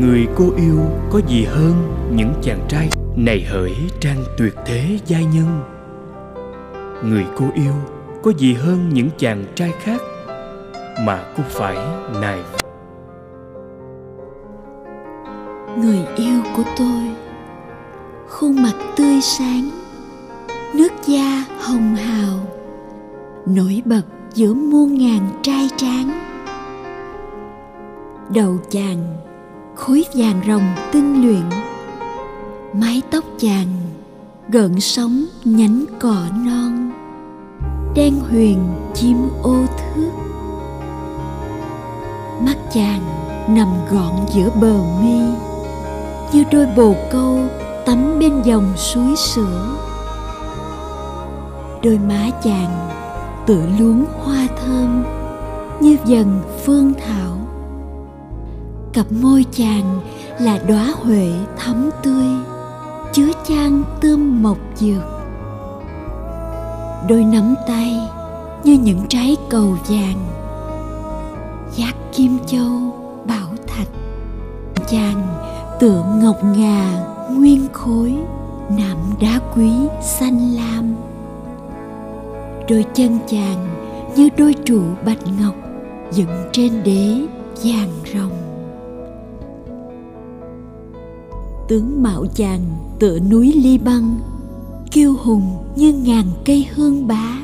Người 0.02 0.28
cô 0.36 0.46
yêu 0.58 0.80
có 1.12 1.22
gì 1.28 1.46
hơn 1.46 1.74
những 2.16 2.34
chàng 2.44 2.66
trai 2.70 2.90
này 3.16 3.46
hỡi 3.50 3.74
trang 4.00 4.24
tuyệt 4.38 4.54
thế 4.66 5.00
giai 5.06 5.26
nhân? 5.26 5.62
Người 7.04 7.26
cô 7.38 7.46
yêu 7.56 7.74
có 8.24 8.32
gì 8.38 8.54
hơn 8.54 8.90
những 8.94 9.10
chàng 9.18 9.46
trai 9.56 9.72
khác 9.84 10.02
mà 11.00 11.24
cũng 11.36 11.46
phải 11.50 11.78
nài 12.22 12.40
người 15.82 16.06
yêu 16.16 16.42
của 16.56 16.64
tôi, 16.78 17.16
khuôn 18.28 18.62
mặt 18.64 18.74
tươi 18.96 19.22
sáng, 19.22 19.70
nước 20.74 20.92
da 21.06 21.46
hồng 21.60 21.96
hào, 21.96 22.40
nổi 23.46 23.82
bật 23.86 24.02
giữa 24.34 24.54
muôn 24.54 24.98
ngàn 24.98 25.30
trai 25.42 25.70
tráng. 25.78 26.10
Đầu 28.34 28.58
chàng, 28.70 29.16
khối 29.76 30.06
vàng 30.16 30.42
rồng 30.48 30.76
tinh 30.92 31.22
luyện, 31.22 31.44
mái 32.74 33.02
tóc 33.12 33.24
chàng 33.38 33.68
gợn 34.50 34.80
sóng 34.80 35.26
nhánh 35.46 35.86
cỏ 36.00 36.26
non, 36.46 36.92
đen 37.96 38.14
huyền 38.30 38.60
chim 38.94 39.18
ô 39.44 39.66
thước 39.78 40.27
mắt 42.42 42.58
chàng 42.74 43.02
nằm 43.48 43.68
gọn 43.92 44.14
giữa 44.34 44.50
bờ 44.62 44.74
mi, 45.02 45.20
như 46.34 46.44
đôi 46.52 46.66
bồ 46.76 46.96
câu 47.12 47.40
tắm 47.86 48.20
bên 48.20 48.42
dòng 48.42 48.74
suối 48.76 49.16
sữa. 49.16 49.68
Đôi 51.84 52.00
má 52.08 52.30
chàng 52.44 52.90
tựa 53.46 53.64
luống 53.80 54.06
hoa 54.24 54.48
thơm 54.66 55.04
như 55.80 55.98
dần 56.06 56.42
phương 56.66 56.94
thảo. 57.08 57.38
Cặp 58.94 59.06
môi 59.12 59.46
chàng 59.52 60.00
là 60.40 60.60
đóa 60.68 60.94
huệ 61.04 61.32
thắm 61.58 61.90
tươi, 62.04 62.28
chứa 63.14 63.32
chan 63.48 63.84
tươm 64.02 64.44
mộc 64.44 64.58
dược. 64.76 65.04
Đôi 67.10 67.24
nắm 67.24 67.56
tay 67.68 68.00
như 68.64 68.74
những 68.74 69.06
trái 69.10 69.36
cầu 69.50 69.78
vàng 69.88 70.28
giác 71.78 71.96
kim 72.14 72.38
châu, 72.48 72.70
bảo 73.28 73.48
thạch, 73.68 73.88
chàng 74.88 75.28
tựa 75.80 76.06
ngọc 76.22 76.38
ngà, 76.58 77.06
nguyên 77.32 77.68
khối, 77.74 78.14
nạm 78.78 78.98
đá 79.22 79.40
quý, 79.56 79.72
xanh 80.02 80.56
lam. 80.56 80.96
Đôi 82.70 82.86
chân 82.94 83.20
chàng 83.28 83.68
như 84.16 84.30
đôi 84.38 84.56
trụ 84.66 84.82
bạch 85.06 85.20
ngọc 85.42 85.56
dựng 86.12 86.50
trên 86.52 86.84
đế 86.84 87.28
vàng 87.64 87.92
rồng. 88.14 88.32
Tướng 91.68 92.04
mạo 92.04 92.26
chàng 92.36 92.62
tựa 93.00 93.20
núi 93.20 93.54
ly 93.64 93.78
băng, 93.78 94.20
kiêu 94.92 95.14
hùng 95.24 95.58
như 95.76 95.94
ngàn 95.94 96.26
cây 96.46 96.68
hương 96.76 97.08
bá. 97.08 97.38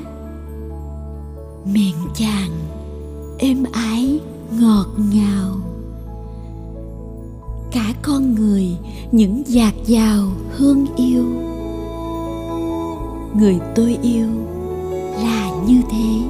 Miệng 1.65 1.95
chàng 2.15 2.49
êm 3.37 3.63
ái, 3.71 4.19
ngọt 4.59 4.87
ngào. 5.13 5.55
Cả 7.71 7.93
con 8.01 8.35
người, 8.35 8.67
những 9.11 9.43
dạt 9.45 9.73
dào 9.85 10.27
hương 10.51 10.85
yêu. 10.95 11.25
Người 13.39 13.59
tôi 13.75 13.97
yêu 14.01 14.27
là 15.23 15.51
như 15.67 15.81
thế. 15.91 16.21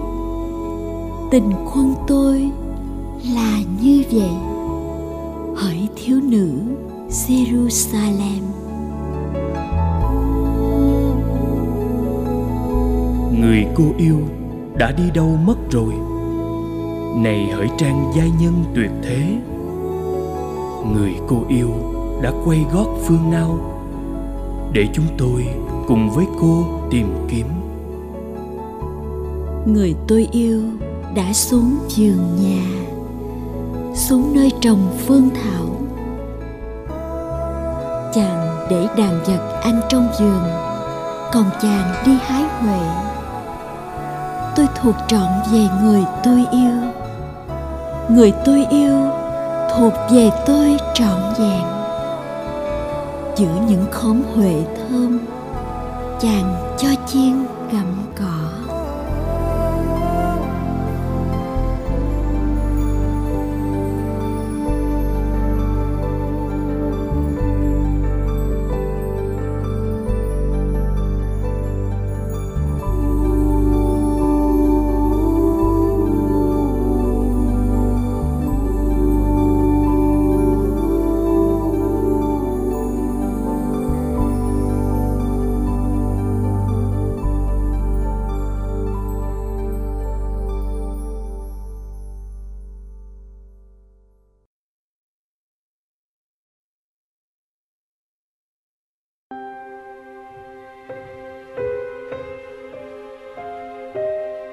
Tình 1.31 1.51
quân 1.73 1.93
tôi 2.07 2.49
là 3.35 3.59
như 3.81 4.03
vậy. 4.11 4.31
Hỡi 5.55 5.87
thiếu 5.95 6.19
nữ 6.21 6.51
jerusalem. 7.09 8.41
Người 13.39 13.65
cô 13.75 13.83
yêu 13.97 14.19
đã 14.77 14.91
đi 14.91 15.03
đâu 15.13 15.37
mất 15.45 15.55
rồi? 15.71 15.93
Này 17.15 17.49
hỡi 17.53 17.69
trang 17.77 18.11
giai 18.15 18.31
nhân 18.39 18.53
tuyệt 18.75 18.91
thế, 19.03 19.23
người 20.93 21.13
cô 21.27 21.37
yêu 21.47 21.69
đã 22.21 22.31
quay 22.45 22.65
gót 22.73 22.87
phương 23.05 23.31
nào 23.31 23.57
để 24.73 24.87
chúng 24.93 25.05
tôi 25.17 25.47
cùng 25.87 26.09
với 26.09 26.25
cô 26.41 26.65
tìm 26.91 27.07
kiếm? 27.29 27.47
Người 29.65 29.95
tôi 30.07 30.27
yêu 30.31 30.61
đã 31.15 31.33
xuống 31.33 31.75
giường 31.87 32.37
nhà, 32.41 32.63
xuống 33.95 34.35
nơi 34.35 34.51
trồng 34.61 34.97
phương 35.05 35.29
thảo. 35.29 35.65
Chàng 38.13 38.67
để 38.69 38.87
đàn 38.97 39.23
vật 39.23 39.59
anh 39.63 39.81
trong 39.89 40.07
giường, 40.19 40.43
còn 41.33 41.45
chàng 41.61 41.93
đi 42.05 42.11
hái 42.21 42.43
huệ. 42.43 42.79
Tôi 44.55 44.67
thuộc 44.81 44.95
trọn 45.07 45.27
về 45.51 45.67
người 45.83 46.03
tôi 46.23 46.45
yêu 46.51 47.02
người 48.09 48.33
tôi 48.45 48.65
yêu 48.69 49.09
thuộc 49.75 49.93
về 50.11 50.29
tôi 50.45 50.77
trọn 50.93 51.33
vẹn. 51.39 51.63
Giữa 53.35 53.61
những 53.67 53.85
khóm 53.91 54.21
huệ 54.35 54.55
thơm, 54.77 55.19
chàng 56.19 56.75
cho 56.77 56.89
chiên 57.07 57.45
gặm 57.71 58.03
cỏ. 58.19 58.42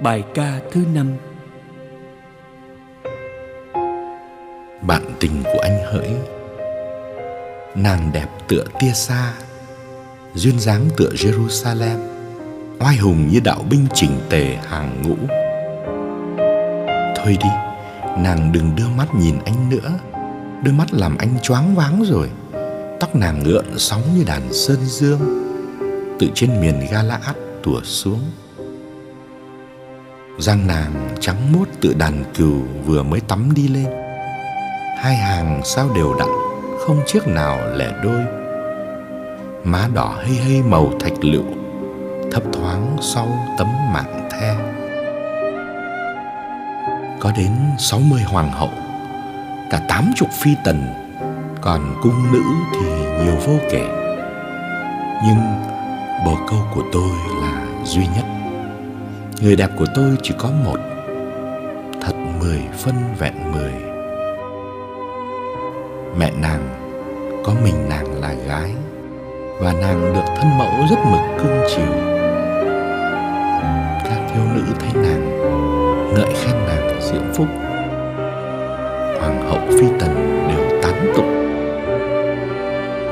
Bài 0.03 0.25
ca 0.35 0.61
thứ 0.73 0.85
năm. 0.95 1.13
Bạn 4.83 5.03
tình 5.21 5.43
của 5.43 5.59
anh 5.63 5.79
hỡi, 5.93 6.11
Nàng 7.75 8.11
đẹp 8.13 8.27
tựa 8.49 8.65
tia 8.81 8.93
xa 8.93 9.33
Duyên 10.35 10.61
dáng 10.61 10.89
tựa 10.97 11.09
Jerusalem, 11.09 11.99
Oai 12.79 12.97
hùng 12.97 13.29
như 13.29 13.41
đạo 13.45 13.65
binh 13.71 13.87
chỉnh 13.95 14.21
tề 14.29 14.57
hàng 14.57 15.03
ngũ. 15.03 15.17
Thôi 17.17 17.37
đi, 17.43 17.51
Nàng 18.19 18.53
đừng 18.53 18.77
đưa 18.77 18.89
mắt 18.89 19.15
nhìn 19.15 19.39
anh 19.45 19.69
nữa, 19.71 19.91
Đôi 20.65 20.75
mắt 20.75 20.87
làm 20.93 21.17
anh 21.19 21.39
choáng 21.43 21.75
váng 21.75 22.03
rồi. 22.07 22.31
Tóc 23.01 23.17
nàng 23.17 23.43
ngượn 23.45 23.65
sóng 23.77 24.03
như 24.17 24.25
đàn 24.27 24.53
sơn 24.53 24.79
dương, 24.83 25.21
Từ 26.19 26.27
trên 26.35 26.61
miền 26.61 26.87
Galaad 26.91 27.37
tủa 27.63 27.81
xuống 27.83 28.21
răng 30.41 30.67
nàng 30.67 31.17
trắng 31.21 31.53
mốt 31.53 31.69
tự 31.81 31.95
đàn 31.95 32.25
cừu 32.35 32.63
vừa 32.87 33.03
mới 33.03 33.21
tắm 33.21 33.53
đi 33.55 33.69
lên. 33.69 33.87
Hai 34.99 35.17
hàng 35.17 35.61
sao 35.65 35.89
đều 35.95 36.15
đặn, 36.15 36.29
không 36.79 37.01
chiếc 37.07 37.27
nào 37.27 37.59
lẻ 37.77 37.93
đôi. 38.03 38.21
Má 39.65 39.89
đỏ 39.95 40.15
hây 40.17 40.37
hây 40.37 40.63
màu 40.63 40.93
thạch 41.01 41.25
lựu, 41.25 41.45
thấp 42.33 42.43
thoáng 42.53 42.97
sau 43.01 43.29
tấm 43.59 43.69
mạng 43.93 44.29
the. 44.31 44.57
Có 47.21 47.33
đến 47.37 47.53
sáu 47.79 48.01
mươi 48.01 48.23
hoàng 48.23 48.51
hậu, 48.53 48.71
cả 49.71 49.81
tám 49.89 50.13
chục 50.17 50.29
phi 50.33 50.51
tần, 50.65 50.83
còn 51.61 51.95
cung 52.03 52.33
nữ 52.33 52.43
thì 52.73 52.87
nhiều 53.25 53.37
vô 53.47 53.59
kể. 53.71 53.89
Nhưng 55.27 55.39
bồ 56.27 56.37
câu 56.51 56.61
của 56.75 56.83
tôi 56.93 57.11
là 57.43 57.67
duy 57.85 58.07
nhất 58.07 58.30
người 59.43 59.57
đẹp 59.57 59.71
của 59.79 59.87
tôi 59.95 60.17
chỉ 60.23 60.35
có 60.39 60.51
một. 60.65 60.77
Thật 62.03 62.13
mười 62.41 62.59
phân 62.79 62.95
vẹn 63.19 63.35
mười. 63.53 63.73
Mẹ 66.19 66.33
nàng 66.43 66.69
có 67.45 67.55
mình 67.65 67.75
nàng 67.89 68.21
là 68.21 68.35
gái, 68.49 68.71
và 69.59 69.73
nàng 69.73 70.15
được 70.15 70.25
thân 70.37 70.59
mẫu 70.59 70.87
rất 70.91 70.97
mực 71.11 71.21
cưng 71.39 71.61
chiều. 71.69 71.93
Các 74.05 74.31
thiếu 74.33 74.43
nữ 74.55 74.63
thấy 74.81 75.03
nàng, 75.03 75.39
ngợi 76.15 76.35
khen 76.35 76.57
nàng 76.67 77.01
diễm 77.01 77.33
phúc. 77.35 77.47
Hoàng 79.21 79.49
hậu 79.49 79.61
phi 79.69 79.87
tần 80.01 80.47
đều 80.49 80.83
tán 80.83 81.13
tụng 81.17 81.41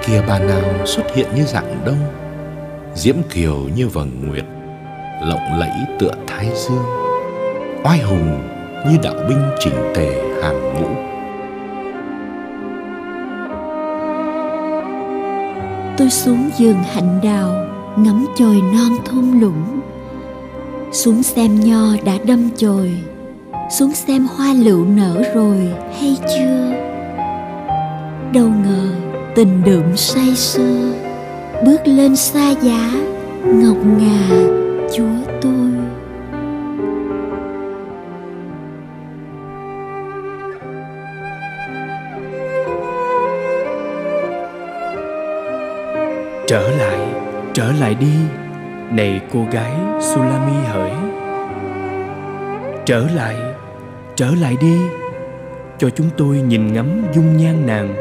kia 0.06 0.22
bà 0.28 0.38
nào 0.38 0.86
xuất 0.86 1.04
hiện 1.14 1.26
như 1.36 1.44
dạng 1.44 1.80
đông, 1.84 1.98
diễm 2.94 3.16
kiều 3.30 3.56
như 3.76 3.88
vầng 3.88 4.10
nguyệt 4.28 4.44
lộng 5.22 5.58
lẫy 5.58 5.70
tựa 5.98 6.12
thái 6.26 6.48
dương, 6.54 6.84
oai 7.84 7.98
hùng 7.98 8.40
như 8.86 8.96
đạo 9.02 9.14
binh 9.28 9.42
chỉnh 9.58 9.74
tề 9.94 10.38
hàng 10.42 10.74
ngũ. 10.74 10.88
Tôi 15.96 16.10
xuống 16.10 16.50
giường 16.56 16.82
hạnh 16.94 17.20
đào, 17.22 17.66
ngắm 17.96 18.26
chồi 18.36 18.62
non 18.74 18.98
thung 19.04 19.40
lũng. 19.40 19.80
Xuống 20.92 21.22
xem 21.22 21.60
nho 21.60 21.86
đã 22.04 22.18
đâm 22.24 22.50
chồi, 22.56 22.92
xuống 23.70 23.92
xem 23.92 24.26
hoa 24.36 24.52
lựu 24.52 24.84
nở 24.84 25.22
rồi 25.34 25.68
hay 26.00 26.16
chưa? 26.28 26.72
Đâu 28.32 28.48
ngờ 28.64 28.88
tình 29.34 29.62
đượm 29.64 29.96
say 29.96 30.34
sưa, 30.36 30.92
bước 31.64 31.80
lên 31.84 32.16
xa 32.16 32.50
giá, 32.50 32.90
ngọc 33.44 33.76
ngà 33.98 34.57
chúa 34.96 35.38
tôi. 35.40 35.52
Trở 46.46 46.70
lại 46.70 46.98
trở 47.54 47.72
lại 47.80 47.94
đi, 47.94 48.14
này 48.90 49.20
cô 49.32 49.46
gái 49.52 49.72
sulami 50.00 50.66
hỡi. 50.66 50.90
Trở 52.86 53.06
lại 53.14 53.36
trở 54.16 54.30
lại 54.40 54.56
đi, 54.60 54.76
cho 55.78 55.90
chúng 55.90 56.10
tôi 56.16 56.36
nhìn 56.36 56.72
ngắm 56.72 57.02
dung 57.14 57.36
nhan 57.36 57.66
nàng. 57.66 57.94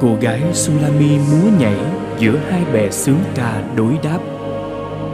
Cô 0.00 0.08
gái 0.20 0.40
sulami 0.52 1.18
múa 1.18 1.48
nhảy 1.58 1.76
giữa 2.18 2.36
hai 2.50 2.62
bè 2.72 2.90
sướng 2.90 3.20
ca 3.34 3.62
đối 3.76 3.92
đáp 4.02 4.37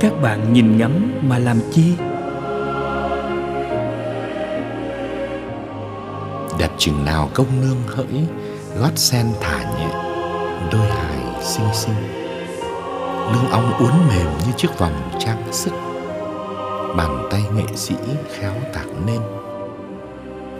các 0.00 0.12
bạn 0.22 0.52
nhìn 0.52 0.78
ngắm 0.78 1.12
mà 1.22 1.38
làm 1.38 1.60
chi? 1.72 1.94
Đẹp 6.58 6.70
chừng 6.78 7.04
nào 7.04 7.30
công 7.34 7.60
nương 7.60 7.82
hỡi, 7.86 8.26
gót 8.80 8.92
sen 8.96 9.26
thả 9.40 9.74
nhẹ 9.78 9.88
đôi 10.72 10.86
hài 10.86 11.42
xinh 11.42 11.74
xinh. 11.74 11.94
Lưng 13.32 13.50
ong 13.50 13.72
uốn 13.78 13.92
mềm 14.08 14.26
như 14.46 14.52
chiếc 14.56 14.78
vòng 14.78 15.10
trang 15.18 15.52
sức, 15.52 15.72
bàn 16.96 17.28
tay 17.30 17.42
nghệ 17.56 17.66
sĩ 17.74 17.94
khéo 18.32 18.52
tạc 18.72 18.86
nên. 19.06 19.20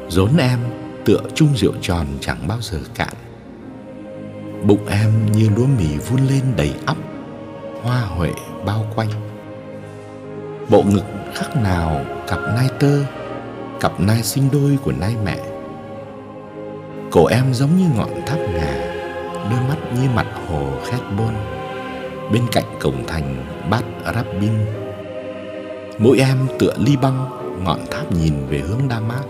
Rốn 0.09 0.37
em 0.39 0.59
tựa 1.05 1.21
chung 1.35 1.57
rượu 1.57 1.73
tròn 1.81 2.07
chẳng 2.21 2.49
bao 2.49 2.59
giờ 2.61 2.79
cạn. 2.95 3.15
Bụng 4.67 4.87
em 4.87 5.33
như 5.33 5.51
lúa 5.57 5.67
mì 5.79 5.99
vun 5.99 6.21
lên 6.27 6.43
đầy 6.57 6.75
ắp 6.87 6.97
hoa 7.83 8.01
huệ 8.01 8.31
bao 8.67 8.87
quanh. 8.95 9.11
Bộ 10.69 10.83
ngực 10.83 11.05
khắc 11.35 11.57
nào 11.57 12.05
cặp 12.29 12.39
nai 12.39 12.69
tơ, 12.81 12.99
cặp 13.81 14.01
nai 14.01 14.23
sinh 14.23 14.49
đôi 14.53 14.79
của 14.85 14.93
nai 15.01 15.17
mẹ. 15.25 15.39
Cổ 17.11 17.27
em 17.27 17.55
giống 17.55 17.77
như 17.77 17.85
ngọn 17.97 18.11
tháp 18.27 18.39
ngà, 18.39 18.95
đôi 19.51 19.61
mắt 19.69 19.77
như 19.95 20.09
mặt 20.15 20.27
hồ 20.49 20.67
khét 20.85 21.01
bôn. 21.19 21.35
Bên 22.33 22.43
cạnh 22.53 22.65
cổng 22.81 23.07
thành 23.07 23.45
bát 23.71 23.83
rabin 24.15 24.53
mũi 25.99 26.19
em 26.19 26.47
tựa 26.59 26.75
ly 26.79 26.97
băng, 26.97 27.27
ngọn 27.65 27.81
tháp 27.91 28.13
nhìn 28.13 28.35
về 28.49 28.59
hướng 28.59 28.81
damas 28.91 29.25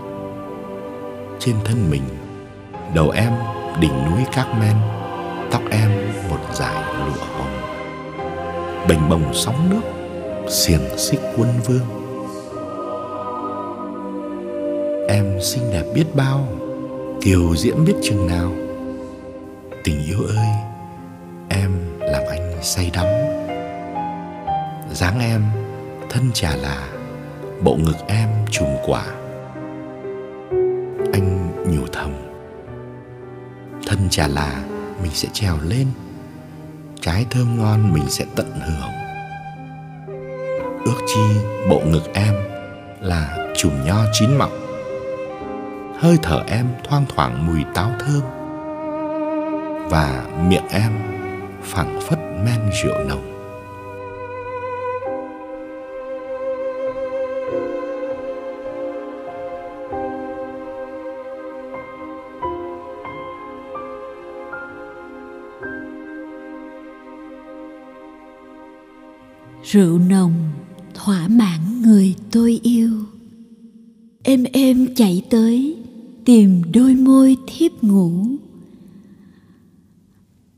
trên 1.39 1.55
thân 1.65 1.89
mình, 1.91 2.03
đầu 2.93 3.09
em 3.09 3.31
đỉnh 3.79 4.05
núi 4.05 4.23
Carmen 4.31 4.75
tóc 5.51 5.61
em 5.71 5.91
một 6.29 6.39
dải 6.53 6.83
lụa 7.05 7.25
hồng 7.37 7.64
bềnh 8.87 9.09
bồng 9.09 9.33
sóng 9.33 9.69
nước, 9.69 9.81
xiềng 10.49 10.97
xích 10.97 11.19
quân 11.37 11.49
vương. 11.65 12.05
Em 15.07 15.41
xinh 15.41 15.63
đẹp 15.71 15.83
biết 15.93 16.05
bao, 16.15 16.47
kiều 17.21 17.55
diễm 17.55 17.85
biết 17.85 17.93
chừng 18.03 18.27
nào. 18.27 18.51
Tình 19.83 20.05
yêu 20.05 20.19
ơi, 20.27 20.47
em 21.49 21.71
làm 21.99 22.23
anh 22.29 22.53
say 22.61 22.91
đắm. 22.93 23.05
Dáng 24.91 25.19
em, 25.19 25.41
thân 26.09 26.31
trà 26.33 26.55
là, 26.55 26.87
bộ 27.63 27.75
ngực 27.75 27.97
em 28.07 28.29
trùm 28.51 28.67
quả. 28.85 29.05
Anh 31.13 31.51
nhủ 31.67 31.87
thầm, 31.91 32.11
thân 33.87 34.09
trà 34.09 34.27
là, 34.27 34.63
mình 35.01 35.11
sẽ 35.13 35.29
trèo 35.33 35.57
lên 35.63 35.87
trái 37.05 37.25
thơm 37.29 37.57
ngon 37.57 37.93
mình 37.93 38.09
sẽ 38.09 38.25
tận 38.35 38.51
hưởng. 38.59 38.91
Ước 40.85 41.01
chi 41.07 41.21
bộ 41.69 41.81
ngực 41.85 42.13
em 42.13 42.33
là 43.01 43.37
chùm 43.55 43.71
nho 43.85 43.97
chín 44.13 44.37
mọng. 44.37 44.51
Hơi 45.99 46.17
thở 46.23 46.43
em 46.47 46.67
thoang 46.83 47.05
thoảng 47.15 47.47
mùi 47.47 47.63
táo 47.73 47.91
thơm. 47.99 48.21
Và 49.89 50.25
miệng 50.47 50.67
em 50.69 50.91
phảng 51.63 51.99
phất 52.01 52.19
men 52.45 52.71
rượu 52.83 53.03
nồng. 53.07 53.34
Rượu 69.75 69.99
nồng 69.99 70.33
thỏa 70.93 71.27
mãn 71.27 71.81
người 71.81 72.15
tôi 72.31 72.59
yêu. 72.63 72.89
Êm 74.23 74.43
êm 74.53 74.87
chạy 74.95 75.21
tới, 75.29 75.75
tìm 76.25 76.61
đôi 76.73 76.95
môi 76.95 77.37
thiếp 77.47 77.83
ngủ. 77.83 78.27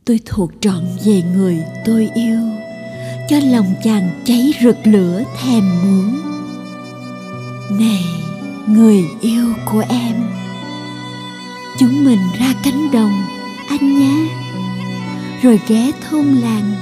Tôi 0.05 0.20
thuộc 0.26 0.51
trọn 0.61 0.84
về 1.05 1.24
người 1.36 1.63
tôi 1.86 2.09
yêu, 2.15 2.39
cho 3.30 3.39
lòng 3.39 3.74
chàng 3.84 4.22
cháy 4.26 4.53
rực 4.63 4.78
lửa 4.84 5.24
thèm 5.41 5.63
muốn. 5.84 6.20
Này, 7.80 8.03
người 8.68 9.03
yêu 9.22 9.53
của 9.72 9.84
em, 9.89 10.15
chúng 11.80 12.05
mình 12.05 12.20
ra 12.39 12.53
cánh 12.63 12.91
đồng, 12.93 13.13
anh 13.70 13.99
nhé. 13.99 14.30
Rồi 15.41 15.59
ghé 15.68 15.91
thôn 16.09 16.26
làng, 16.26 16.74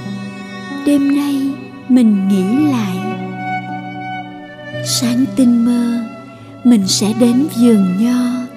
đêm 0.86 1.16
nay 1.16 1.64
mình 1.90 2.28
nghĩ 2.28 2.72
lại. 2.72 2.98
Sáng 4.86 5.26
tinh 5.36 5.66
mơ, 5.66 6.00
mình 6.64 6.88
sẽ 6.88 7.14
đến 7.20 7.48
vườn 7.62 7.86
nho, 8.00 8.48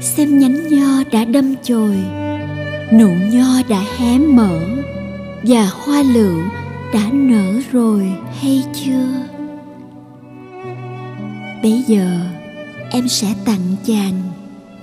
xem 0.00 0.38
nhánh 0.38 0.68
nho 0.68 1.02
đã 1.12 1.24
đâm 1.24 1.54
chồi, 1.62 1.96
nụ 2.92 3.08
nho 3.32 3.62
đã 3.68 3.82
hé 3.98 4.18
mở, 4.18 4.60
và 5.42 5.70
hoa 5.84 6.02
lựu 6.02 6.40
đã 6.94 7.10
nở 7.12 7.60
rồi 7.72 8.12
hay 8.40 8.62
chưa? 8.84 9.08
Bây 11.62 11.82
giờ, 11.86 12.20
em 12.90 13.08
sẽ 13.08 13.34
tặng 13.44 13.76
chàng 13.84 14.22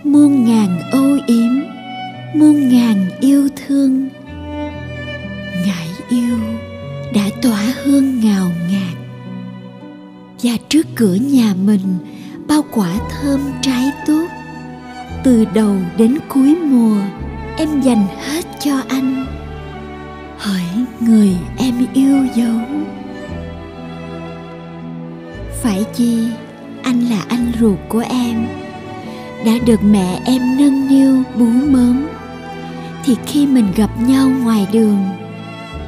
muôn 0.03 0.45
ngàn 0.45 0.79
âu 0.91 1.17
yếm, 1.27 1.53
muôn 2.35 2.69
ngàn 2.69 3.05
yêu 3.19 3.47
thương. 3.67 4.09
Ngại 5.65 5.87
yêu 6.09 6.37
tỏa 7.43 7.73
hương 7.83 8.19
ngào 8.19 8.51
ngạt. 8.71 8.97
Và 10.43 10.51
trước 10.69 10.87
cửa 10.95 11.13
nhà 11.13 11.53
mình, 11.65 11.97
bao 12.47 12.61
quả 12.71 12.89
thơm 13.09 13.39
trái 13.61 13.91
tốt. 14.07 14.25
Từ 15.23 15.45
đầu 15.53 15.75
đến 15.97 16.17
cuối 16.27 16.55
mùa, 16.55 17.01
em 17.57 17.81
dành 17.81 18.07
hết 18.07 18.45
cho 18.59 18.81
anh. 18.89 19.25
Hỡi 20.37 20.85
người 20.99 21.35
em 21.57 21.85
yêu 21.93 22.17
dấu. 22.35 22.59
Phải 25.63 25.85
chi, 25.95 26.27
anh 26.83 27.01
là 27.09 27.23
anh 27.27 27.51
ruột 27.59 27.79
của 27.89 28.03
em. 28.09 28.47
Đã 29.45 29.51
được 29.65 29.83
mẹ 29.83 30.19
em 30.25 30.41
nâng 30.57 30.87
niu 30.89 31.23
bú 31.37 31.45
mớm. 31.45 32.07
Thì 33.05 33.15
khi 33.25 33.47
mình 33.47 33.67
gặp 33.75 33.89
nhau 34.07 34.31
ngoài 34.43 34.67
đường, 34.73 34.97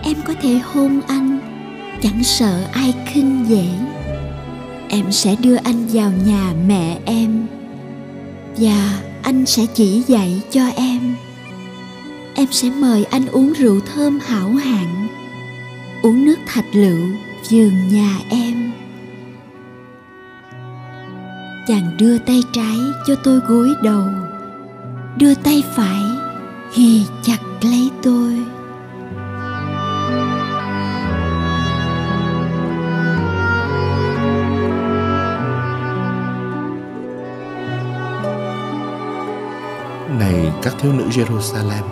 em 0.03 0.15
có 0.27 0.33
thể 0.41 0.59
hôn 0.73 1.01
anh 1.07 1.24
chẳng 2.05 2.23
sợ 2.23 2.63
ai 2.73 2.93
khinh 3.05 3.45
dễ. 3.49 3.65
Em 4.89 5.11
sẽ 5.11 5.35
đưa 5.35 5.55
anh 5.55 5.87
vào 5.93 6.11
nhà 6.25 6.53
mẹ 6.67 6.99
em, 7.05 7.47
và 8.57 8.99
anh 9.23 9.45
sẽ 9.45 9.65
chỉ 9.73 10.03
dạy 10.07 10.41
cho 10.51 10.67
em. 10.75 11.15
Em 12.35 12.47
sẽ 12.51 12.69
mời 12.69 13.03
anh 13.03 13.27
uống 13.27 13.53
rượu 13.53 13.79
thơm 13.79 14.19
hảo 14.19 14.49
hạng, 14.49 15.07
uống 16.03 16.25
nước 16.25 16.35
thạch 16.47 16.75
lựu 16.75 17.07
vườn 17.51 17.71
nhà 17.91 18.19
em. 18.29 18.71
Chàng 21.67 21.97
đưa 21.97 22.17
tay 22.17 22.41
trái 22.53 22.77
cho 23.07 23.15
tôi 23.15 23.39
gối 23.39 23.69
đầu, 23.83 24.07
đưa 25.17 25.33
tay 25.35 25.63
phải 25.75 26.03
ghì 26.75 27.01
chặt 27.23 27.39
lấy 27.61 27.89
tôi. 28.03 28.54
Các 40.65 40.73
thiếu 40.79 40.93
nữ 40.93 41.05
Jerusalem. 41.09 41.83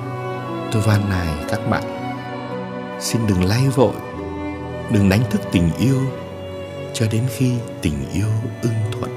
Tôi 0.72 0.82
van 0.82 1.10
nài 1.10 1.28
các 1.50 1.70
bạn. 1.70 1.84
Xin 3.00 3.22
đừng 3.28 3.44
lay 3.44 3.62
vội, 3.76 3.94
Đừng 4.92 5.10
đánh 5.10 5.22
thức 5.30 5.42
tình 5.52 5.70
yêu 5.80 6.00
Cho 6.94 7.06
đến 7.12 7.24
khi 7.38 7.54
tình 7.82 7.94
yêu 8.14 8.28
ưng 8.62 8.74
thuận. 8.92 9.12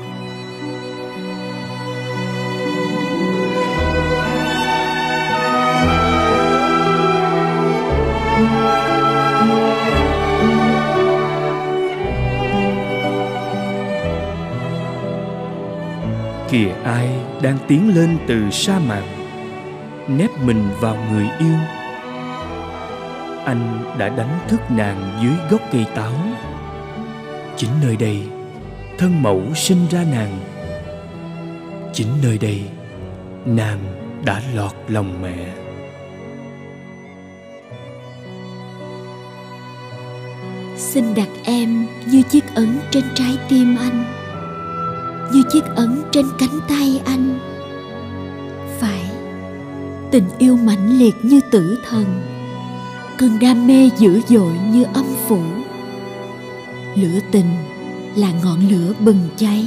Kìa 16.50 16.74
ai 16.84 17.08
đang 17.42 17.58
tiến 17.68 17.94
lên 17.94 18.18
từ 18.28 18.50
sa 18.50 18.78
mạc? 18.78 19.15
Nép 20.08 20.30
mình 20.42 20.68
vào 20.80 20.96
người 21.10 21.26
yêu. 21.38 21.56
Anh 23.44 23.94
đã 23.98 24.08
đánh 24.08 24.38
thức 24.48 24.60
nàng 24.70 25.18
dưới 25.22 25.34
gốc 25.50 25.60
cây 25.72 25.86
táo. 25.94 26.12
Chính 27.56 27.70
nơi 27.82 27.96
đây, 27.96 28.22
thân 28.98 29.22
mẫu 29.22 29.42
sinh 29.54 29.86
ra 29.90 30.04
nàng. 30.12 30.38
Chính 31.92 32.08
nơi 32.22 32.38
đây, 32.38 32.62
nàng 33.46 33.78
đã 34.24 34.42
lọt 34.54 34.72
lòng 34.88 35.22
mẹ. 35.22 35.54
Xin 40.76 41.14
đặt 41.14 41.28
em 41.44 41.86
như 42.06 42.22
chiếc 42.22 42.44
ấn 42.54 42.78
trên 42.90 43.04
trái 43.14 43.38
tim 43.48 43.76
anh, 43.76 44.04
như 45.32 45.42
chiếc 45.52 45.64
ấn 45.76 46.02
trên 46.12 46.26
cánh 46.38 46.60
tay 46.68 47.02
anh 47.06 47.38
tình 50.10 50.28
yêu 50.38 50.56
mãnh 50.56 50.98
liệt 50.98 51.14
như 51.22 51.40
tử 51.50 51.78
thần. 51.88 52.04
Cơn 53.18 53.38
đam 53.40 53.66
mê 53.66 53.90
dữ 53.98 54.20
dội 54.28 54.52
như 54.72 54.84
âm 54.94 55.06
phủ. 55.26 55.40
Lửa 56.94 57.20
tình 57.32 57.50
là 58.16 58.32
ngọn 58.44 58.68
lửa 58.68 58.92
bừng 59.00 59.28
cháy, 59.36 59.64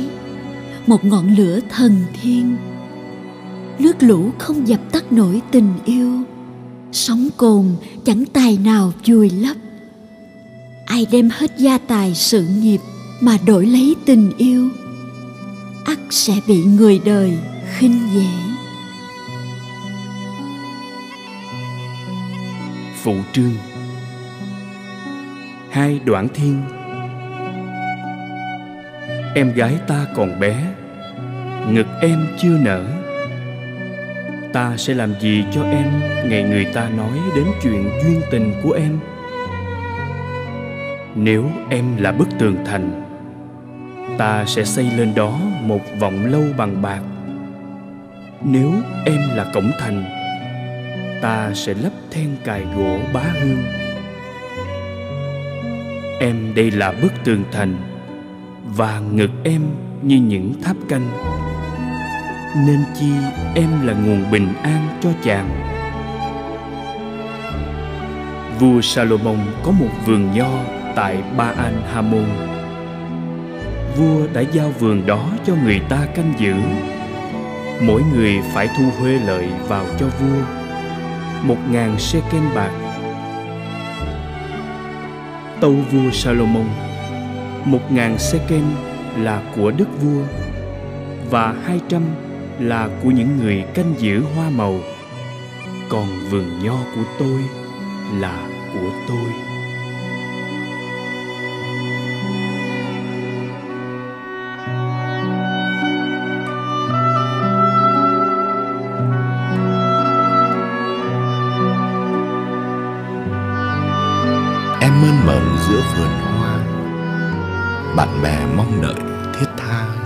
một 0.87 1.05
ngọn 1.05 1.35
lửa 1.35 1.59
thần 1.69 2.03
thiên 2.21 2.57
nước 3.79 4.03
lũ 4.03 4.31
không 4.37 4.67
dập 4.67 4.79
tắt 4.91 5.11
nổi 5.11 5.41
tình 5.51 5.73
yêu, 5.85 6.23
sóng 6.91 7.29
cồn 7.37 7.65
chẳng 8.05 8.25
tài 8.33 8.57
nào 8.57 8.93
vùi 9.05 9.29
lấp. 9.29 9.57
Ai 10.85 11.07
đem 11.11 11.29
hết 11.33 11.51
gia 11.57 11.77
tài 11.77 12.15
sự 12.15 12.47
nghiệp 12.61 12.79
mà 13.19 13.37
đổi 13.45 13.65
lấy 13.65 13.95
tình 14.05 14.31
yêu, 14.37 14.69
ắt 15.85 15.99
sẽ 16.09 16.33
bị 16.47 16.63
người 16.63 16.99
đời 17.05 17.37
khinh 17.77 17.99
dễ 18.15 18.48
phụ 23.03 23.15
trương. 23.31 23.53
Hai 25.71 25.99
đoạn 26.05 26.27
thiên. 26.33 26.61
Em 29.35 29.53
gái 29.53 29.75
ta 29.87 30.05
còn 30.15 30.39
bé, 30.39 30.55
ngực 31.69 31.87
em 32.01 32.27
chưa 32.37 32.57
nở. 32.57 32.85
Ta 34.53 34.77
sẽ 34.77 34.93
làm 34.93 35.13
gì 35.19 35.43
cho 35.51 35.63
em? 35.63 35.85
Ngày 36.29 36.43
người 36.43 36.65
ta 36.65 36.89
nói 36.89 37.19
đến 37.35 37.45
chuyện 37.63 37.89
duyên 38.03 38.21
tình 38.31 38.53
của 38.63 38.71
em. 38.71 38.99
Nếu 41.15 41.51
em 41.69 41.97
là 41.97 42.11
bức 42.11 42.27
tường 42.39 42.55
thành, 42.65 43.03
ta 44.17 44.45
sẽ 44.45 44.63
xây 44.63 44.91
lên 44.97 45.15
đó 45.15 45.39
một 45.61 45.81
vọng 45.99 46.25
lâu 46.25 46.43
bằng 46.57 46.81
bạc. 46.81 47.01
Nếu 48.43 48.71
em 49.05 49.19
là 49.35 49.51
cổng 49.53 49.71
thành 49.79 50.18
ta 51.21 51.51
sẽ 51.53 51.73
lắp 51.73 51.91
then 52.11 52.35
cài 52.43 52.65
gỗ 52.75 52.99
bá 53.13 53.23
hương. 53.41 53.63
Em 56.19 56.55
đây 56.55 56.71
là 56.71 56.91
bức 56.91 57.13
tường 57.23 57.43
thành, 57.51 57.75
và 58.65 58.99
ngực 58.99 59.31
em 59.43 59.61
như 60.01 60.15
những 60.15 60.53
tháp 60.61 60.75
canh. 60.89 61.09
Nên 62.67 62.79
chi 62.99 63.11
em 63.55 63.87
là 63.87 63.93
nguồn 63.93 64.31
bình 64.31 64.47
an 64.63 64.87
cho 65.01 65.09
chàng. 65.23 65.49
Vua 68.59 68.81
salomon 68.81 69.37
có 69.63 69.71
một 69.71 69.89
vườn 70.05 70.31
nho 70.31 70.63
tại 70.95 71.17
ba 71.37 71.53
an 71.57 71.81
hamon 71.93 72.49
vua 73.99 74.27
đã 74.33 74.41
giao 74.41 74.69
vườn 74.69 75.05
đó 75.05 75.29
cho 75.45 75.53
người 75.63 75.79
ta 75.89 76.05
canh 76.15 76.33
giữ. 76.37 76.53
Mỗi 77.81 78.01
người 78.13 78.39
phải 78.53 78.67
thu 78.77 78.83
huê 78.99 79.19
lợi 79.19 79.49
vào 79.67 79.85
cho 79.99 80.05
vua 80.05 80.58
một 81.43 81.57
ngàn 81.71 81.99
shekel 81.99 82.43
bạc. 82.55 82.71
Tâu 85.61 85.75
vua 85.91 86.11
salomon, 86.11 86.67
một 87.65 87.91
ngàn 87.91 88.17
shekel 88.17 88.63
là 89.17 89.41
của 89.55 89.71
đức 89.71 89.87
vua 90.01 90.23
và 91.29 91.55
hai 91.65 91.79
trăm 91.87 92.01
là 92.59 92.89
của 93.03 93.11
những 93.11 93.37
người 93.37 93.63
canh 93.73 93.93
giữ 93.97 94.23
hoa 94.35 94.49
màu. 94.49 94.75
Còn 95.89 96.07
vườn 96.29 96.63
nho 96.63 96.77
của 96.95 97.03
tôi 97.19 97.41
là 98.19 98.47
của 98.73 98.89
tôi. 99.07 99.48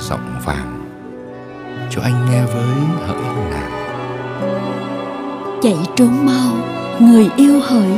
Giọng 0.09 0.39
vàng. 0.45 0.79
Cho 1.89 2.01
anh 2.01 2.25
nghe 2.31 2.45
với 2.45 2.65
hỡi 3.07 3.23
nàng. 3.51 3.71
Chạy 5.61 5.77
trốn 5.95 6.25
mau, 6.25 6.53
người 6.99 7.29
yêu 7.37 7.59
hỡi. 7.59 7.91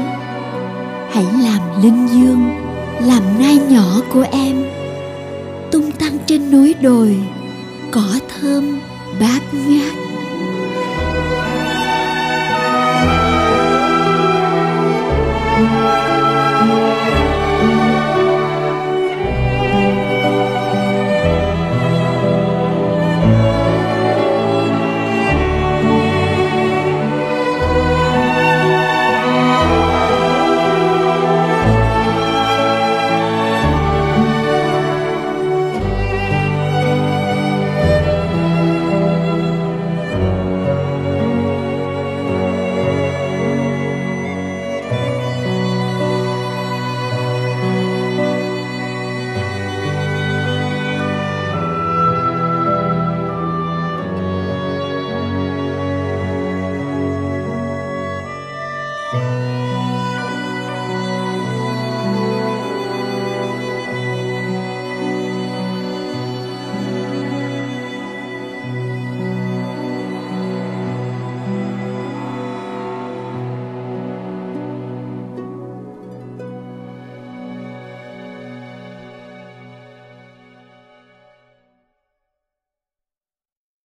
Hãy 1.11 1.25
làm 1.43 1.83
linh 1.83 2.07
dương, 2.07 2.49
làm 3.01 3.23
nai 3.39 3.59
nhỏ 3.69 4.01
của 4.13 4.25
em. 4.31 4.65
Tung 5.71 5.91
tăng 5.91 6.17
trên 6.25 6.51
núi 6.51 6.75
đồi, 6.81 7.17
cỏ 7.91 8.19
thơm 8.29 8.79
bát 9.19 9.41
ngát. 9.53 10.04